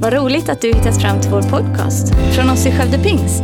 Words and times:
Vad 0.00 0.12
roligt 0.12 0.48
att 0.48 0.60
du 0.60 0.68
hittat 0.68 1.02
fram 1.02 1.20
till 1.20 1.30
vår 1.30 1.42
podcast 1.42 2.14
från 2.34 2.50
oss 2.50 2.66
i 2.66 2.72
Skövde 2.72 2.98
Pingst. 2.98 3.42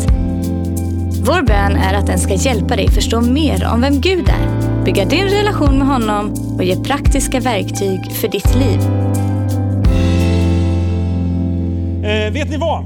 Vår 1.26 1.42
bön 1.42 1.76
är 1.76 1.94
att 1.94 2.06
den 2.06 2.18
ska 2.18 2.34
hjälpa 2.34 2.76
dig 2.76 2.88
förstå 2.90 3.20
mer 3.20 3.68
om 3.72 3.80
vem 3.80 4.00
Gud 4.00 4.28
är, 4.28 4.84
bygga 4.84 5.04
din 5.04 5.24
relation 5.24 5.78
med 5.78 5.86
honom 5.86 6.34
och 6.56 6.64
ge 6.64 6.76
praktiska 6.76 7.40
verktyg 7.40 8.12
för 8.12 8.28
ditt 8.28 8.54
liv. 8.54 8.80
Eh, 12.04 12.32
vet 12.32 12.50
ni 12.50 12.56
vad? 12.56 12.84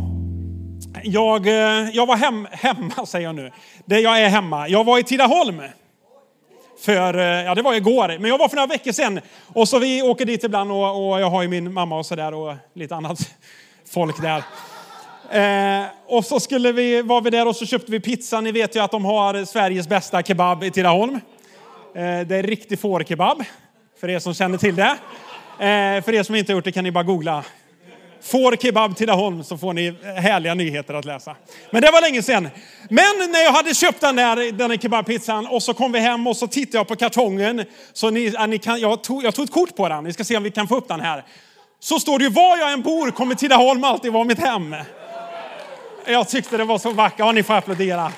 Jag, 1.03 1.47
eh, 1.47 1.91
jag 1.93 2.07
var 2.07 2.17
hem, 2.17 2.47
hemma, 2.51 3.07
säger 3.07 3.27
jag 3.27 3.35
nu. 3.35 3.51
Det 3.85 4.01
jag 4.01 4.21
är 4.21 4.29
hemma. 4.29 4.69
Jag 4.69 4.85
var 4.85 4.99
i 4.99 5.03
Tidaholm. 5.03 5.63
För, 6.81 7.19
eh, 7.19 7.25
ja 7.25 7.55
det 7.55 7.63
var 7.63 7.75
igår, 7.75 8.19
men 8.19 8.31
jag 8.31 8.39
var 8.39 8.49
för 8.49 8.57
några 8.57 8.67
veckor 8.67 8.93
sedan. 8.93 9.21
Och 9.47 9.69
så 9.69 9.79
vi 9.79 10.03
åker 10.03 10.25
dit 10.25 10.45
ibland 10.45 10.73
och, 10.73 11.11
och 11.11 11.21
jag 11.21 11.31
har 11.31 11.43
ju 11.43 11.49
min 11.49 11.73
mamma 11.73 11.99
och 11.99 12.07
sådär 12.07 12.35
och 12.35 12.55
lite 12.75 12.95
annat 12.95 13.19
folk 13.91 14.23
där. 14.23 14.43
Eh, 15.31 15.87
och 16.07 16.25
så 16.25 16.41
skulle 16.41 16.73
vi, 16.73 17.03
var 17.03 17.21
vi 17.21 17.31
där 17.31 17.49
och 17.49 17.57
så 17.57 17.67
köpte 17.67 17.93
vi 17.93 18.01
pizza. 18.01 18.41
Ni 18.41 18.53
vet 18.53 18.77
ju 18.77 18.81
att 18.81 18.91
de 18.91 19.05
har 19.05 19.45
Sveriges 19.45 19.89
bästa 19.89 20.23
kebab 20.23 20.65
i 20.65 20.71
Tidaholm. 20.71 21.15
Eh, 21.15 21.21
det 22.01 22.37
är 22.37 22.43
riktig 22.43 22.79
fårkebab, 22.79 23.45
för 24.01 24.11
er 24.11 24.19
som 24.19 24.35
känner 24.35 24.59
till 24.59 24.77
det. 24.77 24.97
Eh, 25.59 26.05
för 26.05 26.15
er 26.15 26.23
som 26.23 26.35
inte 26.35 26.53
gjort 26.53 26.65
det 26.65 26.73
kan 26.73 26.85
ni 26.85 26.91
bara 26.91 27.05
googla 27.05 27.45
Får 28.21 28.57
kebab 28.57 28.97
Tidaholm 28.97 29.45
så 29.45 29.59
får 29.59 29.73
ni 29.73 29.95
härliga 30.03 30.55
nyheter 30.55 30.95
att 30.95 31.05
läsa. 31.05 31.37
Men 31.71 31.83
det 31.83 31.91
var 31.91 32.01
länge 32.01 32.23
sedan. 32.23 32.49
Men 32.89 33.31
när 33.33 33.45
jag 33.45 33.53
hade 33.53 33.75
köpt 33.75 34.01
den 34.01 34.17
där, 34.17 34.37
den 34.53 34.71
där 34.71 34.77
kebabpizzan 34.77 35.47
och 35.47 35.63
så 35.63 35.75
kom 35.75 35.93
vi 35.93 35.99
hem 35.99 36.27
och 36.27 36.37
så 36.37 36.47
tittade 36.47 36.79
jag 36.79 36.89
på 36.89 36.97
kartongen. 36.97 37.65
Så 37.93 38.11
ni, 38.11 38.35
ni 38.49 38.59
kan, 38.59 38.81
jag, 38.81 39.03
tog, 39.03 39.25
jag 39.25 39.35
tog 39.35 39.45
ett 39.45 39.53
kort 39.53 39.77
på 39.77 39.89
den. 39.89 40.05
ni 40.05 40.13
ska 40.13 40.25
se 40.25 40.37
om 40.37 40.43
vi 40.43 40.51
kan 40.51 40.69
få 40.69 40.77
upp 40.77 40.89
den 40.89 41.01
här. 41.01 41.25
Så 41.81 42.01
står 42.01 42.19
det 42.19 42.25
ju 42.25 42.31
var 42.31 42.59
jag 42.59 42.73
än 42.73 42.83
bor 42.83 43.11
kommer 43.11 43.35
Tidaholm 43.35 43.85
alltid 43.85 44.13
vara 44.13 44.25
mitt 44.25 44.39
hem. 44.39 44.77
Jag 46.07 46.29
tyckte 46.29 46.57
det 46.57 46.65
var 46.65 46.79
så 46.79 46.91
vackert. 46.91 47.19
Ja, 47.19 47.33
ni 47.33 47.43
får 47.43 47.55
applådera. 47.55 48.13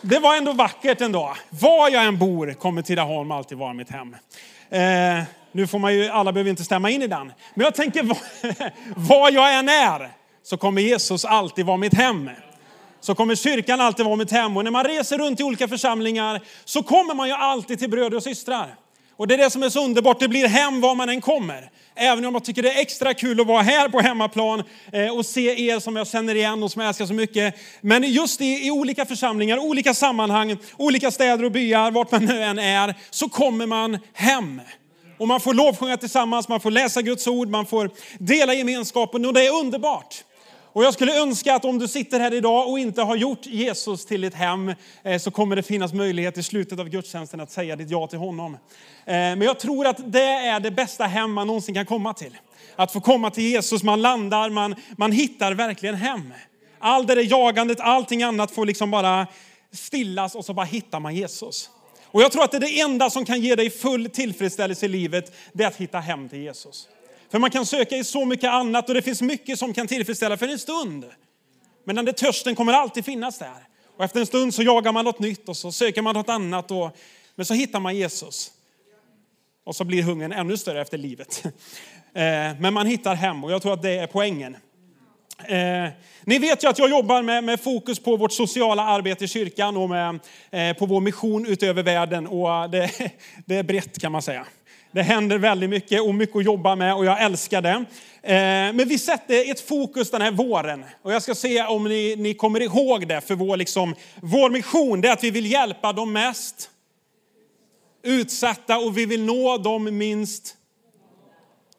Det 0.00 0.18
var 0.18 0.36
ändå 0.36 0.52
vackert 0.52 1.00
ändå. 1.00 1.36
Var 1.48 1.90
jag 1.90 2.04
än 2.04 2.18
bor 2.18 2.54
kommer 2.54 2.82
Tidaholm 2.82 3.30
alltid 3.30 3.58
vara 3.58 3.72
mitt 3.72 3.90
hem. 3.90 4.16
Eh, 4.70 5.22
nu 5.52 5.66
får 5.66 5.78
man 5.78 5.94
ju, 5.94 6.08
alla 6.08 6.32
behöver 6.32 6.50
inte 6.50 6.64
stämma 6.64 6.90
in 6.90 7.02
i 7.02 7.06
den. 7.06 7.32
Men 7.54 7.64
jag 7.64 7.74
tänker, 7.74 8.02
var 8.96 9.30
jag 9.30 9.54
än 9.54 9.68
är 9.68 10.10
så 10.42 10.56
kommer 10.56 10.82
Jesus 10.82 11.24
alltid 11.24 11.66
vara 11.66 11.76
mitt 11.76 11.94
hem. 11.94 12.30
Så 13.02 13.14
kommer 13.14 13.34
kyrkan 13.34 13.80
alltid 13.80 14.06
vara 14.06 14.16
mitt 14.16 14.30
hem. 14.30 14.56
Och 14.56 14.64
när 14.64 14.70
man 14.70 14.84
reser 14.84 15.18
runt 15.18 15.40
i 15.40 15.42
olika 15.42 15.68
församlingar 15.68 16.40
så 16.64 16.82
kommer 16.82 17.14
man 17.14 17.28
ju 17.28 17.34
alltid 17.34 17.78
till 17.78 17.90
bröder 17.90 18.16
och 18.16 18.22
systrar. 18.22 18.74
Och 19.16 19.28
det 19.28 19.34
är 19.34 19.38
det 19.38 19.50
som 19.50 19.62
är 19.62 19.68
så 19.68 19.84
underbart, 19.84 20.20
det 20.20 20.28
blir 20.28 20.48
hem 20.48 20.80
var 20.80 20.94
man 20.94 21.08
än 21.08 21.20
kommer. 21.20 21.70
Även 21.94 22.24
om 22.24 22.34
jag 22.34 22.44
tycker 22.44 22.62
det 22.62 22.72
är 22.72 22.80
extra 22.80 23.14
kul 23.14 23.40
att 23.40 23.46
vara 23.46 23.62
här 23.62 23.88
på 23.88 24.00
hemmaplan 24.00 24.62
eh, 24.92 25.16
och 25.16 25.26
se 25.26 25.66
er 25.68 25.78
som 25.78 25.96
jag 25.96 26.06
känner 26.06 26.34
igen 26.34 26.62
och 26.62 26.70
som 26.70 26.80
jag 26.80 26.88
älskar 26.88 27.06
så 27.06 27.14
mycket. 27.14 27.54
Men 27.80 28.02
just 28.02 28.40
i, 28.40 28.66
i 28.66 28.70
olika 28.70 29.06
församlingar, 29.06 29.58
olika 29.58 29.94
sammanhang, 29.94 30.56
olika 30.76 31.10
städer 31.10 31.44
och 31.44 31.52
byar, 31.52 31.90
vart 31.90 32.10
man 32.10 32.24
nu 32.24 32.42
än 32.42 32.58
är, 32.58 32.94
så 33.10 33.28
kommer 33.28 33.66
man 33.66 33.98
hem. 34.12 34.60
Och 35.18 35.28
man 35.28 35.40
får 35.40 35.54
lovsjunga 35.54 35.96
tillsammans, 35.96 36.48
man 36.48 36.60
får 36.60 36.70
läsa 36.70 37.02
Guds 37.02 37.26
ord, 37.26 37.48
man 37.48 37.66
får 37.66 37.90
dela 38.18 38.54
gemenskapen 38.54 39.26
och 39.26 39.34
det 39.34 39.46
är 39.46 39.54
underbart. 39.54 40.24
Och 40.72 40.84
jag 40.84 40.94
skulle 40.94 41.20
önska 41.20 41.54
att 41.54 41.64
om 41.64 41.78
du 41.78 41.88
sitter 41.88 42.20
här 42.20 42.34
idag 42.34 42.70
och 42.70 42.78
inte 42.78 43.02
har 43.02 43.16
gjort 43.16 43.46
Jesus 43.46 44.06
till 44.06 44.20
ditt 44.20 44.34
hem 44.34 44.74
eh, 45.02 45.18
så 45.18 45.30
kommer 45.30 45.56
det 45.56 45.62
finnas 45.62 45.92
möjlighet 45.92 46.38
i 46.38 46.42
slutet 46.42 46.78
av 46.78 46.88
gudstjänsten 46.88 47.40
att 47.40 47.50
säga 47.50 47.76
ditt 47.76 47.90
ja 47.90 48.06
till 48.06 48.18
honom. 48.18 48.54
Eh, 48.54 48.58
men 49.06 49.42
jag 49.42 49.58
tror 49.58 49.86
att 49.86 50.12
det 50.12 50.22
är 50.22 50.60
det 50.60 50.70
bästa 50.70 51.04
hem 51.04 51.32
man 51.32 51.46
någonsin 51.46 51.74
kan 51.74 51.86
komma 51.86 52.14
till. 52.14 52.36
Att 52.76 52.92
få 52.92 53.00
komma 53.00 53.30
till 53.30 53.44
Jesus, 53.44 53.82
man 53.82 54.02
landar, 54.02 54.50
man, 54.50 54.74
man 54.96 55.12
hittar 55.12 55.54
verkligen 55.54 55.94
hem. 55.94 56.34
Allt 56.78 57.08
det 57.08 57.14
där 57.14 57.30
jagandet, 57.30 57.80
allting 57.80 58.22
annat 58.22 58.50
får 58.50 58.66
liksom 58.66 58.90
bara 58.90 59.26
stillas 59.72 60.34
och 60.34 60.44
så 60.44 60.54
bara 60.54 60.66
hittar 60.66 61.00
man 61.00 61.14
Jesus. 61.14 61.70
Och 62.04 62.22
jag 62.22 62.32
tror 62.32 62.44
att 62.44 62.50
det 62.50 62.56
är 62.56 62.60
det 62.60 62.80
enda 62.80 63.10
som 63.10 63.24
kan 63.24 63.40
ge 63.40 63.54
dig 63.54 63.70
full 63.70 64.10
tillfredsställelse 64.10 64.86
i 64.86 64.88
livet, 64.88 65.32
det 65.52 65.64
är 65.64 65.68
att 65.68 65.76
hitta 65.76 65.98
hem 65.98 66.28
till 66.28 66.42
Jesus. 66.42 66.88
För 67.32 67.38
man 67.38 67.50
kan 67.50 67.66
söka 67.66 67.96
i 67.96 68.04
så 68.04 68.24
mycket 68.24 68.50
annat 68.50 68.88
och 68.88 68.94
det 68.94 69.02
finns 69.02 69.22
mycket 69.22 69.58
som 69.58 69.74
kan 69.74 69.86
tillfredsställa 69.86 70.36
för 70.36 70.48
en 70.48 70.58
stund. 70.58 71.04
Men 71.84 71.96
den 71.96 72.04
där 72.04 72.12
törsten 72.12 72.54
kommer 72.54 72.72
alltid 72.72 73.04
finnas 73.04 73.38
där. 73.38 73.66
Och 73.96 74.04
efter 74.04 74.20
en 74.20 74.26
stund 74.26 74.54
så 74.54 74.62
jagar 74.62 74.92
man 74.92 75.04
något 75.04 75.18
nytt 75.18 75.48
och 75.48 75.56
så 75.56 75.72
söker 75.72 76.02
man 76.02 76.14
något 76.14 76.28
annat. 76.28 76.70
Och, 76.70 76.96
men 77.34 77.46
så 77.46 77.54
hittar 77.54 77.80
man 77.80 77.96
Jesus. 77.96 78.50
Och 79.64 79.76
så 79.76 79.84
blir 79.84 80.02
hungern 80.02 80.32
ännu 80.32 80.56
större 80.56 80.80
efter 80.80 80.98
livet. 80.98 81.42
Eh, 82.14 82.58
men 82.60 82.74
man 82.74 82.86
hittar 82.86 83.14
hem 83.14 83.44
och 83.44 83.52
jag 83.52 83.62
tror 83.62 83.72
att 83.72 83.82
det 83.82 83.98
är 83.98 84.06
poängen. 84.06 84.56
Eh, 85.44 85.88
ni 86.24 86.38
vet 86.38 86.64
ju 86.64 86.68
att 86.68 86.78
jag 86.78 86.90
jobbar 86.90 87.22
med, 87.22 87.44
med, 87.44 87.60
fokus 87.60 87.98
på 87.98 88.16
vårt 88.16 88.32
sociala 88.32 88.82
arbete 88.82 89.24
i 89.24 89.28
kyrkan 89.28 89.76
och 89.76 89.90
med, 89.90 90.20
eh, 90.50 90.76
på 90.76 90.86
vår 90.86 91.00
mission 91.00 91.46
utöver 91.46 91.82
världen. 91.82 92.26
Och 92.26 92.70
det, 92.70 92.90
det, 93.46 93.56
är 93.56 93.62
brett 93.62 94.00
kan 94.00 94.12
man 94.12 94.22
säga. 94.22 94.46
Det 94.92 95.02
händer 95.02 95.38
väldigt 95.38 95.70
mycket 95.70 96.02
och 96.02 96.14
mycket 96.14 96.36
att 96.36 96.44
jobba 96.44 96.76
med 96.76 96.94
och 96.94 97.04
jag 97.04 97.22
älskar 97.22 97.62
det. 97.62 97.84
Eh, 98.22 98.72
men 98.74 98.88
vi 98.88 98.98
sätter 98.98 99.50
ett 99.50 99.60
fokus 99.60 100.10
den 100.10 100.22
här 100.22 100.30
våren 100.30 100.84
och 101.02 101.12
jag 101.12 101.22
ska 101.22 101.34
se 101.34 101.62
om 101.62 101.84
ni, 101.84 102.16
ni 102.18 102.34
kommer 102.34 102.60
ihåg 102.60 103.08
det 103.08 103.20
för 103.20 103.34
vår, 103.34 103.56
liksom, 103.56 103.94
vår 104.20 104.50
mission. 104.50 105.00
Det 105.00 105.08
är 105.08 105.12
att 105.12 105.24
vi 105.24 105.30
vill 105.30 105.52
hjälpa 105.52 105.92
de 105.92 106.12
mest 106.12 106.70
utsatta 108.02 108.78
och 108.78 108.98
vi 108.98 109.06
vill 109.06 109.24
nå 109.24 109.58
de 109.58 109.98
minst 109.98 110.56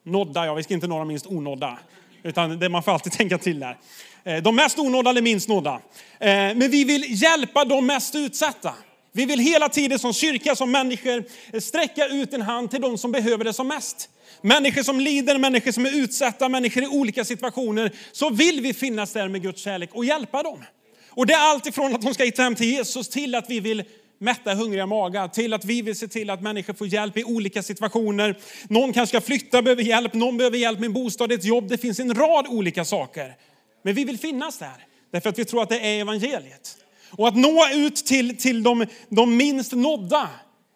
nådda. 0.04 0.46
Ja, 0.46 0.54
vi 0.54 0.62
ska 0.62 0.74
inte 0.74 0.86
nå 0.86 0.98
de 0.98 1.08
minst 1.08 1.26
onådda. 1.26 1.78
Utan 2.22 2.58
det 2.58 2.68
man 2.68 2.82
får 2.82 2.92
alltid 2.92 3.12
tänka 3.12 3.38
till 3.38 3.60
där. 3.60 3.78
Eh, 4.24 4.42
de 4.42 4.56
mest 4.56 4.78
onådda 4.78 5.10
eller 5.10 5.22
minst 5.22 5.48
nådda. 5.48 5.80
Eh, 6.20 6.28
men 6.28 6.70
vi 6.70 6.84
vill 6.84 7.22
hjälpa 7.22 7.64
de 7.64 7.86
mest 7.86 8.14
utsatta. 8.14 8.74
Vi 9.16 9.24
vill 9.24 9.38
hela 9.38 9.68
tiden 9.68 9.98
som 9.98 10.12
kyrka, 10.12 10.56
som 10.56 10.70
människor 10.70 11.24
sträcka 11.60 12.06
ut 12.06 12.32
en 12.32 12.42
hand 12.42 12.70
till 12.70 12.80
de 12.80 12.98
som 12.98 13.12
behöver 13.12 13.44
det 13.44 13.52
som 13.52 13.68
mest. 13.68 14.08
Människor 14.40 14.82
som 14.82 15.00
lider, 15.00 15.38
människor 15.38 15.72
som 15.72 15.86
är 15.86 15.96
utsatta, 15.96 16.48
människor 16.48 16.82
i 16.82 16.86
olika 16.86 17.24
situationer. 17.24 17.92
Så 18.12 18.30
vill 18.30 18.60
vi 18.60 18.74
finnas 18.74 19.12
där 19.12 19.28
med 19.28 19.42
Guds 19.42 19.62
kärlek 19.62 19.90
och 19.92 20.04
hjälpa 20.04 20.42
dem. 20.42 20.64
Och 21.08 21.26
det 21.26 21.32
är 21.32 21.38
allt 21.38 21.66
ifrån 21.66 21.94
att 21.94 22.02
de 22.02 22.14
ska 22.14 22.24
hitta 22.24 22.42
hem 22.42 22.54
till 22.54 22.66
Jesus 22.66 23.08
till 23.08 23.34
att 23.34 23.50
vi 23.50 23.60
vill 23.60 23.84
mätta 24.18 24.54
hungriga 24.54 24.86
magar, 24.86 25.28
till 25.28 25.54
att 25.54 25.64
vi 25.64 25.82
vill 25.82 25.98
se 25.98 26.08
till 26.08 26.30
att 26.30 26.42
människor 26.42 26.74
får 26.74 26.86
hjälp 26.86 27.16
i 27.16 27.24
olika 27.24 27.62
situationer. 27.62 28.38
Någon 28.68 28.92
kanske 28.92 29.16
ska 29.16 29.26
flytta, 29.26 29.62
behöver 29.62 29.82
hjälp, 29.82 30.14
någon 30.14 30.36
behöver 30.36 30.58
hjälp 30.58 30.78
med 30.78 30.86
en 30.86 30.92
bostad, 30.92 31.32
ett 31.32 31.44
jobb. 31.44 31.68
Det 31.68 31.78
finns 31.78 32.00
en 32.00 32.14
rad 32.14 32.46
olika 32.48 32.84
saker. 32.84 33.34
Men 33.82 33.94
vi 33.94 34.04
vill 34.04 34.18
finnas 34.18 34.58
där, 34.58 34.86
därför 35.12 35.28
att 35.28 35.38
vi 35.38 35.44
tror 35.44 35.62
att 35.62 35.68
det 35.68 35.78
är 35.78 36.00
evangeliet. 36.00 36.76
Och 37.16 37.28
att 37.28 37.36
nå 37.36 37.68
ut 37.72 37.96
till, 37.96 38.38
till 38.38 38.62
de, 38.62 38.86
de 39.08 39.36
minst 39.36 39.72
nådda 39.72 40.28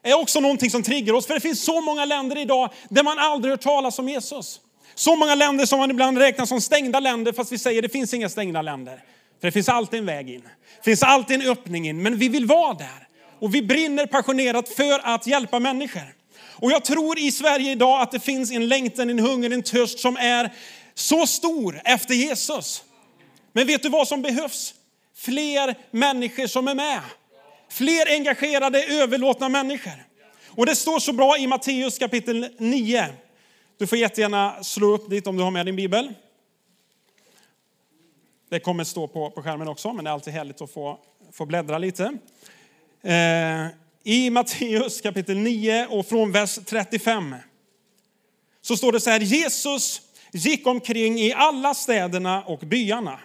är 0.03 0.15
också 0.15 0.41
någonting 0.41 0.71
som 0.71 0.83
triggar 0.83 1.15
oss. 1.15 1.27
För 1.27 1.35
det 1.35 1.41
finns 1.41 1.65
så 1.65 1.81
många 1.81 2.05
länder 2.05 2.39
idag 2.39 2.71
där 2.89 3.03
man 3.03 3.19
aldrig 3.19 3.53
hört 3.53 3.61
talas 3.61 3.99
om 3.99 4.09
Jesus. 4.09 4.61
Så 4.95 5.17
många 5.17 5.35
länder 5.35 5.67
som 5.67 5.79
man 5.79 5.91
ibland 5.91 6.19
räknar 6.19 6.47
som 6.47 6.61
stängda 6.61 7.01
länder, 7.01 7.33
fast 7.33 7.53
vi 7.53 7.59
säger 7.59 7.79
att 7.79 7.83
det 7.83 7.89
finns 7.89 8.15
inga 8.15 8.29
stängda 8.29 8.63
länder. 8.63 9.05
För 9.41 9.49
det 9.49 9.53
finns 9.53 9.69
alltid 9.69 9.99
en 9.99 10.07
väg 10.07 10.31
in. 10.31 10.43
Det 10.77 10.85
finns 10.85 11.03
alltid 11.03 11.41
en 11.41 11.51
öppning 11.51 11.89
in, 11.89 12.03
men 12.03 12.19
vi 12.19 12.29
vill 12.29 12.47
vara 12.47 12.75
där. 12.75 13.09
Och 13.39 13.55
vi 13.55 13.63
brinner 13.63 14.07
passionerat 14.07 14.69
för 14.69 15.01
att 15.15 15.27
hjälpa 15.27 15.59
människor. 15.59 16.15
Och 16.61 16.71
jag 16.71 16.85
tror 16.85 17.19
i 17.19 17.33
Sverige 17.33 17.73
idag 17.73 18.01
att 18.01 18.13
det 18.13 18.21
finns 18.21 18.51
en 18.51 18.69
längtan, 18.69 19.11
en 19.11 19.19
hunger, 19.19 19.51
en 19.51 19.63
törst 19.63 19.99
som 19.99 20.17
är 20.17 20.53
så 20.95 21.27
stor 21.27 21.81
efter 21.85 22.15
Jesus. 22.15 22.83
Men 23.53 23.67
vet 23.67 23.83
du 23.83 23.89
vad 23.89 24.09
som 24.09 24.23
behövs? 24.23 24.75
Fler 25.19 25.75
människor 25.91 26.47
som 26.47 26.69
är 26.69 26.75
med. 26.75 27.01
Fler 27.69 28.13
engagerade, 28.13 28.85
överlåtna 28.85 29.49
människor. 29.49 30.07
Och 30.49 30.67
det 30.67 30.77
står 30.77 30.99
så 30.99 31.13
bra 31.13 31.39
i 31.39 31.47
Matteus 31.47 31.99
kapitel 31.99 32.49
9. 32.59 33.07
Du 33.79 33.87
får 33.87 33.99
jättegärna 33.99 34.65
slå 34.65 34.95
upp 34.95 35.11
dit 35.11 35.27
om 35.27 35.37
du 35.37 35.43
har 35.43 35.51
med 35.51 35.67
din 35.67 35.77
bibel. 35.77 36.15
Det 38.49 38.61
kommer 38.61 38.85
stå 38.85 39.09
på, 39.09 39.31
på 39.31 39.43
skärmen 39.43 39.69
också, 39.69 39.93
men 39.93 40.05
det 40.05 40.11
är 40.11 40.13
alltid 40.13 40.33
härligt 40.33 40.61
att 40.61 40.71
få, 40.71 40.99
få 41.33 41.47
bläddra 41.47 41.79
lite. 41.79 42.19
Eh, 43.03 43.67
I 44.05 44.31
Matteus 44.31 45.01
kapitel 45.01 45.37
9 45.37 45.87
och 45.87 46.07
från 46.07 46.33
vers 46.33 46.59
35 46.67 47.35
så 48.61 48.77
står 48.77 48.93
det 48.93 49.01
så 49.01 49.11
här, 49.11 49.21
Jesus 49.21 50.03
gick 50.33 50.67
omkring 50.67 51.19
i 51.19 51.33
alla 51.33 51.75
städerna 51.75 52.43
och 52.43 52.59
byarna. 52.59 53.21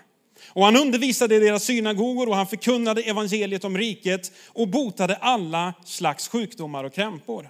Och 0.55 0.65
han 0.65 0.75
undervisade 0.75 1.35
i 1.35 1.39
deras 1.39 1.63
synagogor 1.63 2.29
och 2.29 2.35
han 2.35 2.47
förkunnade 2.47 3.01
evangeliet 3.01 3.63
om 3.63 3.77
riket 3.77 4.31
och 4.47 4.67
botade 4.67 5.15
alla 5.15 5.73
slags 5.85 6.27
sjukdomar 6.27 6.83
och 6.83 6.93
krämpor. 6.93 7.49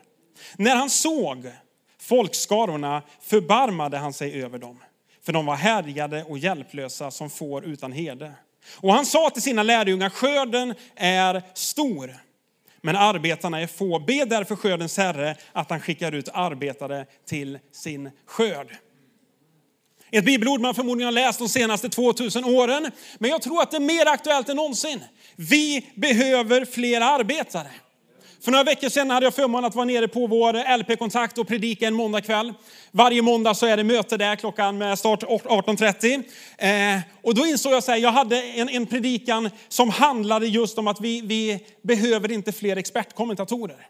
När 0.57 0.75
han 0.75 0.89
såg 0.89 1.51
folkskarorna 1.99 3.01
förbarmade 3.21 3.97
han 3.97 4.13
sig 4.13 4.43
över 4.43 4.59
dem, 4.59 4.79
för 5.25 5.33
de 5.33 5.45
var 5.45 5.55
härjade 5.55 6.23
och 6.23 6.37
hjälplösa 6.37 7.11
som 7.11 7.29
får 7.29 7.65
utan 7.65 7.91
herde. 7.91 8.33
Och 8.75 8.93
han 8.93 9.05
sa 9.05 9.29
till 9.29 9.41
sina 9.41 9.63
lärjungar, 9.63 10.09
skörden 10.09 10.73
är 10.95 11.41
stor, 11.53 12.17
men 12.81 12.95
arbetarna 12.95 13.61
är 13.61 13.67
få. 13.67 13.99
Be 13.99 14.25
därför 14.25 14.55
skördens 14.55 14.97
herre 14.97 15.35
att 15.51 15.69
han 15.69 15.79
skickar 15.79 16.11
ut 16.11 16.29
arbetare 16.33 17.05
till 17.25 17.59
sin 17.71 18.09
skörd. 18.25 18.67
Ett 20.13 20.25
bibelord 20.25 20.61
man 20.61 20.75
förmodligen 20.75 21.05
har 21.05 21.11
läst 21.11 21.39
de 21.39 21.49
senaste 21.49 21.89
2000 21.89 22.45
åren. 22.45 22.91
Men 23.17 23.29
jag 23.29 23.41
tror 23.41 23.61
att 23.61 23.71
det 23.71 23.77
är 23.77 23.81
mer 23.81 24.05
aktuellt 24.05 24.49
än 24.49 24.55
någonsin. 24.55 25.03
Vi 25.35 25.91
behöver 25.95 26.65
fler 26.65 27.01
arbetare. 27.01 27.67
För 28.43 28.51
några 28.51 28.63
veckor 28.63 28.89
sedan 28.89 29.09
hade 29.09 29.25
jag 29.25 29.33
förmånen 29.33 29.65
att 29.65 29.75
vara 29.75 29.85
nere 29.85 30.07
på 30.07 30.27
vår 30.27 30.77
LP-kontakt 30.77 31.37
och 31.37 31.47
predika 31.47 31.87
en 31.87 31.93
måndagkväll. 31.93 32.53
Varje 32.91 33.21
måndag 33.21 33.53
så 33.53 33.65
är 33.65 33.77
det 33.77 33.83
möte 33.83 34.17
där 34.17 34.35
klockan 34.35 34.77
med 34.77 34.99
start 34.99 35.23
18.30. 35.23 36.23
Eh, 36.95 37.01
och 37.21 37.35
då 37.35 37.45
insåg 37.45 37.71
jag 37.71 37.77
att 37.77 38.01
jag 38.01 38.11
hade 38.11 38.41
en, 38.41 38.69
en 38.69 38.85
predikan 38.85 39.49
som 39.67 39.89
handlade 39.89 40.47
just 40.47 40.77
om 40.77 40.87
att 40.87 41.01
vi, 41.01 41.21
vi 41.21 41.65
behöver 41.83 42.31
inte 42.31 42.51
fler 42.51 42.77
expertkommentatorer. 42.77 43.87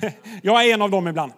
jag 0.42 0.64
är 0.64 0.74
en 0.74 0.82
av 0.82 0.90
dem 0.90 1.08
ibland. 1.08 1.32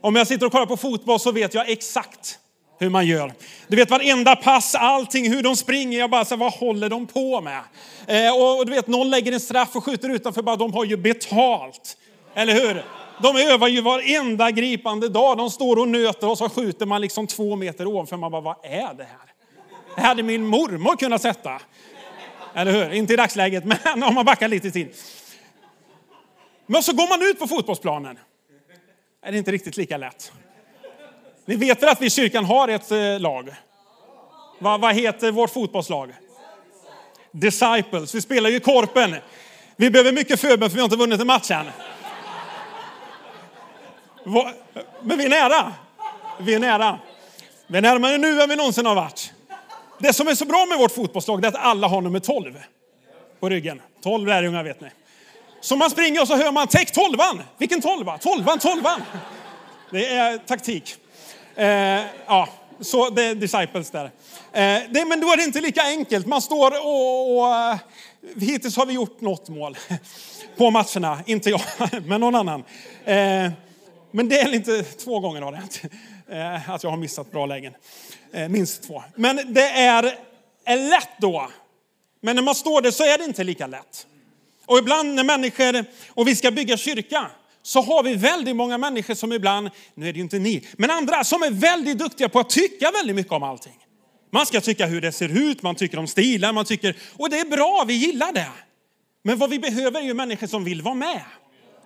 Om 0.00 0.16
jag 0.16 0.26
sitter 0.26 0.46
och 0.46 0.52
kollar 0.52 0.66
på 0.66 0.76
fotboll 0.76 1.20
så 1.20 1.32
vet 1.32 1.54
jag 1.54 1.70
exakt 1.70 2.38
hur 2.82 2.90
man 2.90 3.06
gör. 3.06 3.32
Du 3.68 3.76
vet 3.76 3.90
varenda 3.90 4.36
pass, 4.36 4.74
allting, 4.74 5.30
hur 5.30 5.42
de 5.42 5.56
springer. 5.56 5.98
Jag 5.98 6.10
bara, 6.10 6.24
så, 6.24 6.36
vad 6.36 6.52
håller 6.52 6.88
de 6.88 7.06
på 7.06 7.40
med? 7.40 7.62
Eh, 8.06 8.36
och 8.42 8.66
du 8.66 8.72
vet, 8.72 8.86
någon 8.86 9.10
lägger 9.10 9.32
en 9.32 9.40
straff 9.40 9.76
och 9.76 9.84
skjuter 9.84 10.08
utanför, 10.08 10.42
bara, 10.42 10.56
de 10.56 10.72
har 10.72 10.84
ju 10.84 10.96
betalt. 10.96 11.96
Eller 12.34 12.54
hur? 12.54 12.84
De 13.22 13.36
övar 13.36 13.68
ju 13.68 13.80
varenda 13.80 14.50
gripande 14.50 15.08
dag. 15.08 15.38
De 15.38 15.50
står 15.50 15.76
och 15.76 15.88
nöter 15.88 16.30
och 16.30 16.38
så 16.38 16.48
skjuter 16.48 16.86
man 16.86 17.00
liksom 17.00 17.26
två 17.26 17.56
meter 17.56 17.86
ovanför. 17.86 18.16
Man 18.16 18.30
bara, 18.30 18.40
vad 18.42 18.56
är 18.62 18.94
det 18.94 19.04
här? 19.04 19.32
Det 19.96 20.00
hade 20.00 20.22
min 20.22 20.46
mormor 20.46 20.96
kunnat 20.96 21.22
sätta. 21.22 21.60
Eller 22.54 22.72
hur? 22.72 22.92
Inte 22.92 23.12
i 23.12 23.16
dagsläget, 23.16 23.64
men 23.84 24.02
om 24.02 24.14
man 24.14 24.24
backar 24.24 24.48
lite 24.48 24.70
till. 24.70 24.88
Men 26.66 26.82
så 26.82 26.92
går 26.92 27.08
man 27.08 27.30
ut 27.30 27.38
på 27.38 27.46
fotbollsplanen. 27.46 28.18
Är 29.22 29.32
inte 29.32 29.50
riktigt 29.50 29.76
lika 29.76 29.96
lätt? 29.96 30.32
Ni 31.44 31.56
vet 31.56 31.82
väl 31.82 31.88
att 31.88 32.00
vi 32.00 32.06
i 32.06 32.10
kyrkan 32.10 32.44
har 32.44 32.68
ett 32.68 32.90
eh, 32.90 33.20
lag? 33.20 33.54
Vad, 34.58 34.80
vad 34.80 34.94
heter 34.94 35.30
vårt 35.30 35.50
fotbollslag? 35.50 36.12
Disciples. 37.32 38.14
Vi 38.14 38.20
spelar 38.20 38.50
ju 38.50 38.56
i 38.56 38.60
Korpen. 38.60 39.16
Vi 39.76 39.90
behöver 39.90 40.12
mycket 40.12 40.40
förbön 40.40 40.70
för 40.70 40.74
vi 40.74 40.80
har 40.80 40.84
inte 40.84 40.96
vunnit 40.96 41.20
en 41.20 41.26
match 41.26 41.50
än. 41.50 41.66
Men 45.02 45.18
vi 45.18 45.24
är 45.24 45.28
nära. 45.28 45.72
Vi 46.40 46.54
är 46.54 46.58
nära. 46.58 46.98
Vi 47.66 47.78
är 47.78 47.82
närmare 47.82 48.18
nu 48.18 48.42
än 48.42 48.48
vi 48.48 48.56
någonsin 48.56 48.86
har 48.86 48.94
varit. 48.94 49.32
Det 49.98 50.12
som 50.12 50.28
är 50.28 50.34
så 50.34 50.44
bra 50.44 50.66
med 50.66 50.78
vårt 50.78 50.92
fotbollslag 50.92 51.44
är 51.44 51.48
att 51.48 51.54
alla 51.54 51.88
har 51.88 52.00
nummer 52.00 52.20
12 52.20 52.58
på 53.40 53.48
ryggen. 53.48 53.80
12 54.02 54.26
lärjungar 54.26 54.64
vet 54.64 54.80
ni. 54.80 54.88
Så 55.60 55.76
man 55.76 55.90
springer 55.90 56.20
och 56.20 56.28
så 56.28 56.36
hör 56.36 56.52
man, 56.52 56.66
täck 56.66 56.92
tolvan! 56.92 57.42
Vilken 57.58 57.80
tolva? 57.80 58.18
Tolvan, 58.18 58.58
tolvan! 58.58 59.02
Det 59.90 60.06
är 60.06 60.38
taktik. 60.38 60.96
Eh, 61.56 62.04
ja, 62.26 62.48
så 62.80 63.10
det 63.10 63.24
är 63.24 63.34
disciples 63.34 63.90
där. 63.90 64.04
Eh, 64.04 64.80
det, 64.90 65.04
men 65.04 65.20
då 65.20 65.32
är 65.32 65.36
det 65.36 65.42
inte 65.42 65.60
lika 65.60 65.82
enkelt. 65.82 66.26
Man 66.26 66.42
står 66.42 66.70
och, 66.86 67.38
och 67.38 67.54
eh, 67.54 67.76
hittills 68.40 68.76
har 68.76 68.86
vi 68.86 68.92
gjort 68.92 69.20
något 69.20 69.48
mål 69.48 69.76
på 70.56 70.70
matcherna. 70.70 71.22
Inte 71.26 71.50
jag, 71.50 71.60
men 72.06 72.20
någon 72.20 72.34
annan. 72.34 72.64
Eh, 73.04 73.50
men 74.10 74.28
det 74.28 74.40
är 74.40 74.54
inte 74.54 74.82
två 74.82 75.20
gånger 75.20 75.42
har 75.42 75.52
det 75.52 75.58
hänt. 75.58 75.82
Eh, 76.28 76.70
att 76.70 76.82
jag 76.82 76.90
har 76.90 76.96
missat 76.96 77.30
bra 77.30 77.46
lägen. 77.46 77.74
Eh, 78.32 78.48
minst 78.48 78.82
två. 78.82 79.02
Men 79.14 79.54
det 79.54 79.68
är, 79.68 80.14
är 80.64 80.90
lätt 80.90 81.10
då. 81.18 81.50
Men 82.20 82.36
när 82.36 82.42
man 82.42 82.54
står 82.54 82.82
där 82.82 82.90
så 82.90 83.04
är 83.04 83.18
det 83.18 83.24
inte 83.24 83.44
lika 83.44 83.66
lätt. 83.66 84.06
Och 84.66 84.78
ibland 84.78 85.14
när 85.14 85.24
människor, 85.24 85.84
och 86.08 86.28
vi 86.28 86.36
ska 86.36 86.50
bygga 86.50 86.76
kyrka, 86.76 87.30
så 87.62 87.80
har 87.80 88.02
vi 88.02 88.14
väldigt 88.14 88.56
många 88.56 88.78
människor 88.78 89.14
som 89.14 89.32
ibland, 89.32 89.70
nu 89.94 90.08
är 90.08 90.12
det 90.12 90.16
ju 90.16 90.22
inte 90.22 90.38
ni, 90.38 90.66
men 90.72 90.90
andra 90.90 91.24
som 91.24 91.42
är 91.42 91.50
väldigt 91.50 91.98
duktiga 91.98 92.28
på 92.28 92.40
att 92.40 92.50
tycka 92.50 92.90
väldigt 92.90 93.16
mycket 93.16 93.32
om 93.32 93.42
allting. 93.42 93.76
Man 94.32 94.46
ska 94.46 94.60
tycka 94.60 94.86
hur 94.86 95.00
det 95.00 95.12
ser 95.12 95.28
ut, 95.28 95.62
man 95.62 95.74
tycker 95.74 95.98
om 95.98 96.06
stilar, 96.06 96.52
man 96.52 96.64
tycker, 96.64 96.96
och 97.16 97.30
det 97.30 97.38
är 97.38 97.44
bra, 97.44 97.84
vi 97.86 97.94
gillar 97.94 98.32
det. 98.32 98.50
Men 99.24 99.38
vad 99.38 99.50
vi 99.50 99.58
behöver 99.58 100.00
är 100.00 100.04
ju 100.04 100.14
människor 100.14 100.46
som 100.46 100.64
vill 100.64 100.82
vara 100.82 100.94
med. 100.94 101.22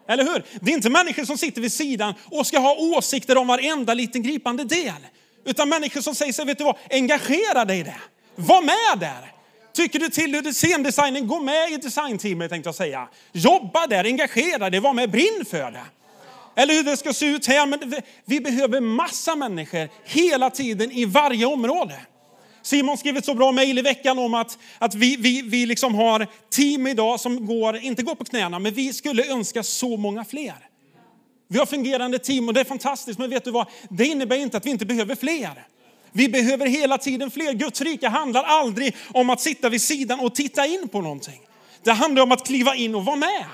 Eller 0.08 0.24
hur? 0.24 0.44
Det 0.60 0.70
är 0.70 0.74
inte 0.74 0.90
människor 0.90 1.24
som 1.24 1.38
sitter 1.38 1.60
vid 1.60 1.72
sidan 1.72 2.14
och 2.24 2.46
ska 2.46 2.58
ha 2.58 2.76
åsikter 2.76 3.38
om 3.38 3.46
varenda 3.46 3.94
liten 3.94 4.22
gripande 4.22 4.64
del. 4.64 5.06
Utan 5.44 5.68
människor 5.68 6.00
som 6.00 6.14
säger 6.14 6.32
sig, 6.32 6.44
vet 6.44 6.58
du 6.58 6.64
vad, 6.64 6.76
engagera 6.90 7.64
dig 7.64 7.78
i 7.78 7.82
det. 7.82 8.00
Var 8.36 8.62
med 8.62 9.00
där. 9.00 9.35
Tycker 9.76 9.98
du 9.98 10.08
till 10.08 10.34
hur 10.34 10.52
scendesignen, 10.52 11.26
gå 11.26 11.40
med 11.40 11.72
i 11.72 11.76
designteamet 11.76 12.50
tänkte 12.50 12.68
jag 12.68 12.74
säga. 12.74 13.08
Jobba 13.32 13.86
där, 13.86 14.04
engagera 14.04 14.70
dig, 14.70 14.80
var 14.80 14.92
med, 14.92 15.10
brinn 15.10 15.44
för 15.50 15.70
det. 15.70 15.84
Eller 16.54 16.74
hur 16.74 16.82
det 16.82 16.96
ska 16.96 17.12
se 17.12 17.26
ut 17.26 17.46
här. 17.46 17.66
Men 17.66 17.94
vi 18.24 18.40
behöver 18.40 18.80
massa 18.80 19.36
människor 19.36 19.88
hela 20.04 20.50
tiden 20.50 20.92
i 20.92 21.04
varje 21.04 21.46
område. 21.46 22.00
Simon 22.62 22.98
skrev 22.98 23.16
ett 23.16 23.24
så 23.24 23.34
bra 23.34 23.52
mejl 23.52 23.78
i 23.78 23.82
veckan 23.82 24.18
om 24.18 24.34
att, 24.34 24.58
att 24.78 24.94
vi, 24.94 25.16
vi, 25.16 25.42
vi 25.42 25.66
liksom 25.66 25.94
har 25.94 26.26
team 26.50 26.86
idag 26.86 27.20
som 27.20 27.46
går, 27.46 27.76
inte 27.76 28.02
går 28.02 28.14
på 28.14 28.24
knäna, 28.24 28.58
men 28.58 28.74
vi 28.74 28.92
skulle 28.92 29.32
önska 29.32 29.62
så 29.62 29.96
många 29.96 30.24
fler. 30.24 30.54
Vi 31.48 31.58
har 31.58 31.66
fungerande 31.66 32.18
team 32.18 32.48
och 32.48 32.54
det 32.54 32.60
är 32.60 32.64
fantastiskt, 32.64 33.18
men 33.18 33.30
vet 33.30 33.44
du 33.44 33.50
vad? 33.50 33.66
Det 33.88 34.04
innebär 34.04 34.36
inte 34.36 34.56
att 34.56 34.66
vi 34.66 34.70
inte 34.70 34.86
behöver 34.86 35.14
fler. 35.14 35.66
Vi 36.16 36.28
behöver 36.28 36.66
hela 36.66 36.98
tiden 36.98 37.30
fler. 37.30 37.52
Guds 37.52 37.80
rike 37.80 38.08
handlar 38.08 38.42
aldrig 38.42 38.96
om 39.14 39.30
att 39.30 39.40
sitta 39.40 39.68
vid 39.68 39.82
sidan 39.82 40.20
och 40.20 40.34
titta 40.34 40.66
in 40.66 40.88
på 40.88 41.00
någonting. 41.00 41.40
Det 41.84 41.92
handlar 41.92 42.22
om 42.22 42.32
att 42.32 42.46
kliva 42.46 42.74
in 42.74 42.94
och 42.94 43.04
vara 43.04 43.16
med. 43.16 43.44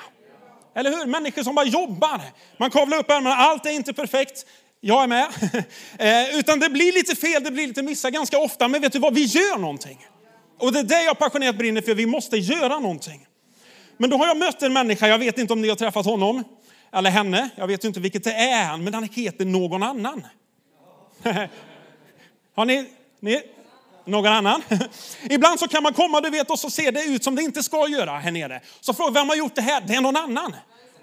Eller 0.75 0.91
hur? 0.91 1.06
Människor 1.06 1.43
som 1.43 1.55
bara 1.55 1.67
jobbar. 1.67 2.20
Man 2.56 2.70
kavlar 2.70 2.99
upp 2.99 3.11
ärmarna, 3.11 3.37
allt 3.37 3.67
är 3.67 3.70
inte 3.70 3.93
perfekt. 3.93 4.47
Jag 4.81 5.03
är 5.03 5.06
med. 5.06 5.26
Eh, 5.99 6.38
utan 6.38 6.61
det 6.61 6.70
blir 6.70 6.93
lite 6.93 7.17
fel, 7.17 7.44
det 7.44 7.50
blir 7.50 7.67
lite 7.67 7.82
missar 7.82 8.11
ganska 8.11 8.38
ofta. 8.38 8.69
Men 8.69 8.81
vet 8.81 8.93
du 8.93 8.99
vad, 8.99 9.14
vi 9.14 9.25
gör 9.25 9.59
någonting. 9.59 10.06
Och 10.59 10.73
det 10.73 10.79
är 10.79 10.85
det 10.85 11.03
jag 11.05 11.19
passionerat 11.19 11.56
brinner 11.56 11.81
för, 11.81 11.94
vi 11.94 12.06
måste 12.06 12.37
göra 12.37 12.79
någonting. 12.79 13.26
Men 13.97 14.11
då 14.11 14.17
har 14.17 14.26
jag 14.26 14.37
mött 14.37 14.62
en 14.62 14.73
människa, 14.73 15.09
jag 15.09 15.19
vet 15.19 15.38
inte 15.38 15.53
om 15.53 15.62
ni 15.62 15.69
har 15.69 15.76
träffat 15.76 16.06
honom, 16.06 16.44
eller 16.93 17.11
henne, 17.11 17.49
jag 17.56 17.67
vet 17.67 17.85
inte 17.85 18.00
vilket 18.00 18.25
det 18.25 18.35
är, 18.35 18.76
men 18.76 18.94
han 18.94 19.09
heter 19.12 19.44
någon 19.44 19.82
annan. 19.82 20.26
Har 22.54 22.64
ni, 22.64 22.90
ni 23.20 23.43
någon 24.04 24.32
annan? 24.32 24.62
Ibland 25.31 25.60
så 25.60 25.69
kan 25.69 25.82
man 25.82 25.94
komma 25.94 26.20
du 26.20 26.31
vet, 26.31 26.50
och 26.50 26.58
så 26.58 26.70
ser 26.70 26.93
det 26.93 27.04
ut 27.04 27.25
som 27.25 27.34
det 27.34 27.43
inte 27.43 27.62
ska 27.62 27.88
göra 27.88 28.10
här 28.10 28.31
nere. 28.31 28.60
Så 28.81 28.94
frågar 28.94 29.12
vem 29.12 29.28
har 29.28 29.37
gjort 29.37 29.54
det 29.54 29.62
här? 29.62 29.81
Det 29.81 29.94
är 29.94 30.00
någon 30.00 30.16
annan. 30.16 30.56